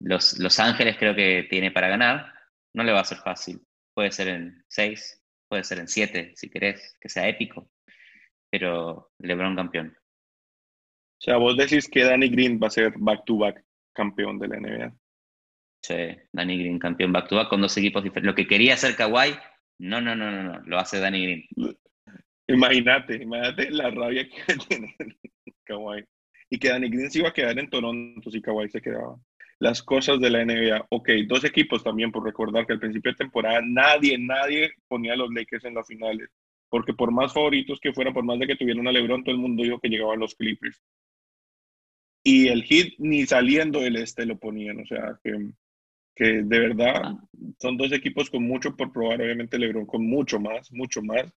Los, 0.00 0.38
los 0.38 0.58
Ángeles 0.60 0.96
creo 0.98 1.14
que 1.14 1.46
tiene 1.48 1.70
para 1.70 1.88
ganar. 1.88 2.32
No 2.74 2.82
le 2.82 2.92
va 2.92 3.00
a 3.00 3.04
ser 3.04 3.18
fácil. 3.18 3.60
Puede 3.94 4.10
ser 4.10 4.28
en 4.28 4.64
seis, 4.68 5.22
puede 5.48 5.64
ser 5.64 5.78
en 5.78 5.88
siete, 5.88 6.32
si 6.36 6.50
querés, 6.50 6.96
que 7.00 7.08
sea 7.08 7.28
épico. 7.28 7.70
Pero 8.50 9.12
LeBron 9.18 9.56
campeón. 9.56 9.96
O 9.96 11.22
sea, 11.24 11.36
vos 11.36 11.56
decís 11.56 11.88
que 11.88 12.04
Danny 12.04 12.28
Green 12.28 12.60
va 12.62 12.66
a 12.66 12.70
ser 12.70 12.92
back-to-back 12.96 13.56
-back 13.56 13.64
campeón 13.94 14.38
de 14.38 14.48
la 14.48 14.60
NBA. 14.60 14.94
Sí, 15.84 16.16
Danny 16.32 16.58
Green, 16.58 16.78
campeón 16.78 17.12
back 17.12 17.28
to 17.28 17.36
back 17.36 17.48
con 17.48 17.60
dos 17.60 17.76
equipos 17.76 18.02
diferentes. 18.02 18.26
Lo 18.26 18.34
que 18.34 18.46
quería 18.46 18.74
hacer 18.74 18.96
Kawhi, 18.96 19.34
no, 19.78 20.00
no, 20.00 20.16
no, 20.16 20.30
no, 20.30 20.42
no, 20.42 20.60
lo 20.64 20.78
hace 20.78 20.98
Danny 20.98 21.22
Green. 21.22 21.76
Imagínate, 22.48 23.22
imagínate 23.22 23.70
la 23.70 23.90
rabia 23.90 24.26
que 24.26 24.56
tiene 24.68 24.96
Kawhi. 25.64 26.04
Y 26.50 26.58
que 26.58 26.68
Danny 26.70 26.88
Green 26.88 27.10
se 27.10 27.18
iba 27.18 27.28
a 27.28 27.32
quedar 27.32 27.58
en 27.58 27.68
Toronto 27.68 28.30
si 28.30 28.40
Kawhi 28.40 28.68
se 28.70 28.80
quedaba. 28.80 29.18
Las 29.58 29.82
cosas 29.82 30.20
de 30.20 30.30
la 30.30 30.44
NBA. 30.44 30.86
Ok, 30.90 31.10
dos 31.26 31.44
equipos 31.44 31.82
también, 31.82 32.12
por 32.12 32.24
recordar 32.24 32.66
que 32.66 32.74
al 32.74 32.80
principio 32.80 33.12
de 33.12 33.16
temporada 33.16 33.60
nadie, 33.64 34.18
nadie 34.18 34.72
ponía 34.88 35.12
a 35.12 35.16
los 35.16 35.32
Lakers 35.32 35.64
en 35.64 35.74
las 35.74 35.86
finales. 35.86 36.28
Porque 36.68 36.92
por 36.92 37.12
más 37.12 37.32
favoritos 37.32 37.78
que 37.80 37.92
fueran, 37.92 38.14
por 38.14 38.24
más 38.24 38.38
de 38.38 38.46
que 38.46 38.56
tuvieran 38.56 38.86
a 38.88 38.92
LeBron, 38.92 39.22
todo 39.22 39.34
el 39.34 39.40
mundo 39.40 39.62
dijo 39.62 39.78
que 39.78 39.88
llegaban 39.88 40.18
los 40.18 40.34
Clippers. 40.34 40.82
Y 42.24 42.48
el 42.48 42.64
hit 42.64 42.94
ni 42.98 43.26
saliendo 43.26 43.80
del 43.80 43.96
este 43.96 44.26
lo 44.26 44.38
ponían. 44.38 44.80
O 44.80 44.86
sea, 44.86 45.18
que 45.22 45.52
que 46.14 46.42
de 46.42 46.58
verdad 46.58 47.02
ah. 47.04 47.28
son 47.58 47.76
dos 47.76 47.92
equipos 47.92 48.30
con 48.30 48.44
mucho 48.44 48.76
por 48.76 48.92
probar, 48.92 49.20
obviamente 49.20 49.58
LeBron 49.58 49.86
con 49.86 50.06
mucho 50.06 50.38
más, 50.38 50.70
mucho 50.72 51.02
más. 51.02 51.32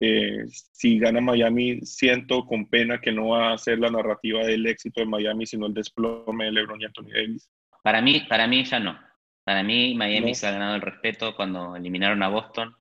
Eh, 0.00 0.46
si 0.48 0.98
gana 0.98 1.20
Miami, 1.20 1.80
siento 1.82 2.44
con 2.44 2.66
pena 2.68 3.00
que 3.00 3.12
no 3.12 3.28
va 3.28 3.52
a 3.52 3.58
ser 3.58 3.78
la 3.78 3.90
narrativa 3.90 4.44
del 4.44 4.66
éxito 4.66 5.00
de 5.00 5.06
Miami, 5.06 5.46
sino 5.46 5.66
el 5.66 5.74
desplome 5.74 6.46
de 6.46 6.52
LeBron 6.52 6.80
y 6.80 6.84
Anthony 6.84 7.10
Davis. 7.12 7.48
Para 7.82 8.00
mí, 8.00 8.20
para 8.28 8.46
mí 8.46 8.64
ya 8.64 8.78
no. 8.80 8.98
Para 9.44 9.62
mí 9.62 9.94
Miami 9.94 10.34
se 10.34 10.46
ha 10.46 10.52
ganado 10.52 10.76
el 10.76 10.82
respeto 10.82 11.34
cuando 11.34 11.74
eliminaron 11.76 12.22
a 12.22 12.28
Boston. 12.28 12.76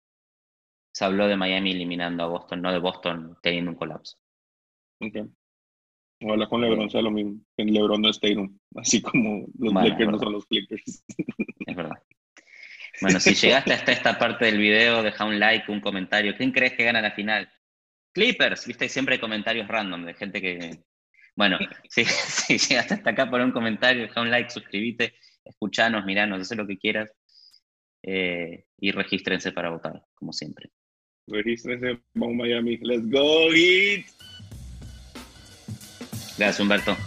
Se 0.94 1.06
habló 1.06 1.28
de 1.28 1.38
Miami 1.38 1.72
eliminando 1.72 2.24
a 2.24 2.28
Boston, 2.28 2.62
no 2.62 2.72
de 2.72 2.80
Boston 2.80 3.38
teniendo 3.42 3.72
un 3.72 3.78
colapso. 3.78 4.18
Okay. 5.00 5.24
Ojalá 6.24 6.48
con 6.48 6.62
LeBron 6.62 6.90
sea 6.90 7.02
lo 7.02 7.10
mismo. 7.10 7.42
En 7.58 7.74
LeBron 7.74 8.02
no 8.02 8.10
es 8.10 8.20
Tatum, 8.20 8.60
así 8.76 9.02
como 9.02 9.48
los 9.58 9.74
Lakers 9.74 10.12
no 10.12 10.20
son 10.20 10.34
los 10.34 10.46
Clippers. 10.46 11.04
Es 11.66 11.76
verdad. 11.76 12.04
Bueno, 13.02 13.20
si 13.20 13.34
llegaste 13.34 13.74
hasta 13.74 13.92
esta 13.92 14.20
parte 14.20 14.46
del 14.46 14.60
video, 14.60 15.02
deja 15.02 15.26
un 15.26 15.40
like, 15.40 15.72
un 15.72 15.82
comentario. 15.82 16.36
¿Quién 16.38 16.52
crees 16.52 16.74
que 16.74 16.84
gana 16.84 17.02
la 17.02 17.12
final? 17.12 17.52
Clippers, 18.14 18.68
viste, 18.68 18.90
siempre 18.90 19.16
hay 19.16 19.22
comentarios 19.22 19.68
random 19.68 20.06
de 20.06 20.14
gente 20.14 20.42
que. 20.42 20.84
Bueno, 21.36 21.58
si, 21.89 22.06
si 22.06 22.58
llegaste 22.58 22.96
hasta 22.96 23.10
acá, 23.12 23.30
pon 23.30 23.41
un 23.41 23.52
comentario, 23.52 24.04
deja 24.04 24.22
un 24.22 24.32
like, 24.32 24.50
suscríbete, 24.50 25.13
escuchanos, 25.46 26.06
miranos, 26.06 26.41
haz 26.41 26.58
lo 26.58 26.67
que 26.67 26.78
quieras. 26.78 27.12
Eh, 28.04 28.65
y 28.80 28.91
regístrense 28.91 29.52
para 29.52 29.70
votar, 29.70 30.04
como 30.15 30.34
siempre. 30.34 30.72
Regístrense, 31.28 32.02
vamos 32.13 32.36
Miami. 32.36 32.78
Let's 32.78 33.10
go, 33.10 33.52
Heat. 33.52 34.06
Gracias, 36.38 36.60
Humberto. 36.60 36.98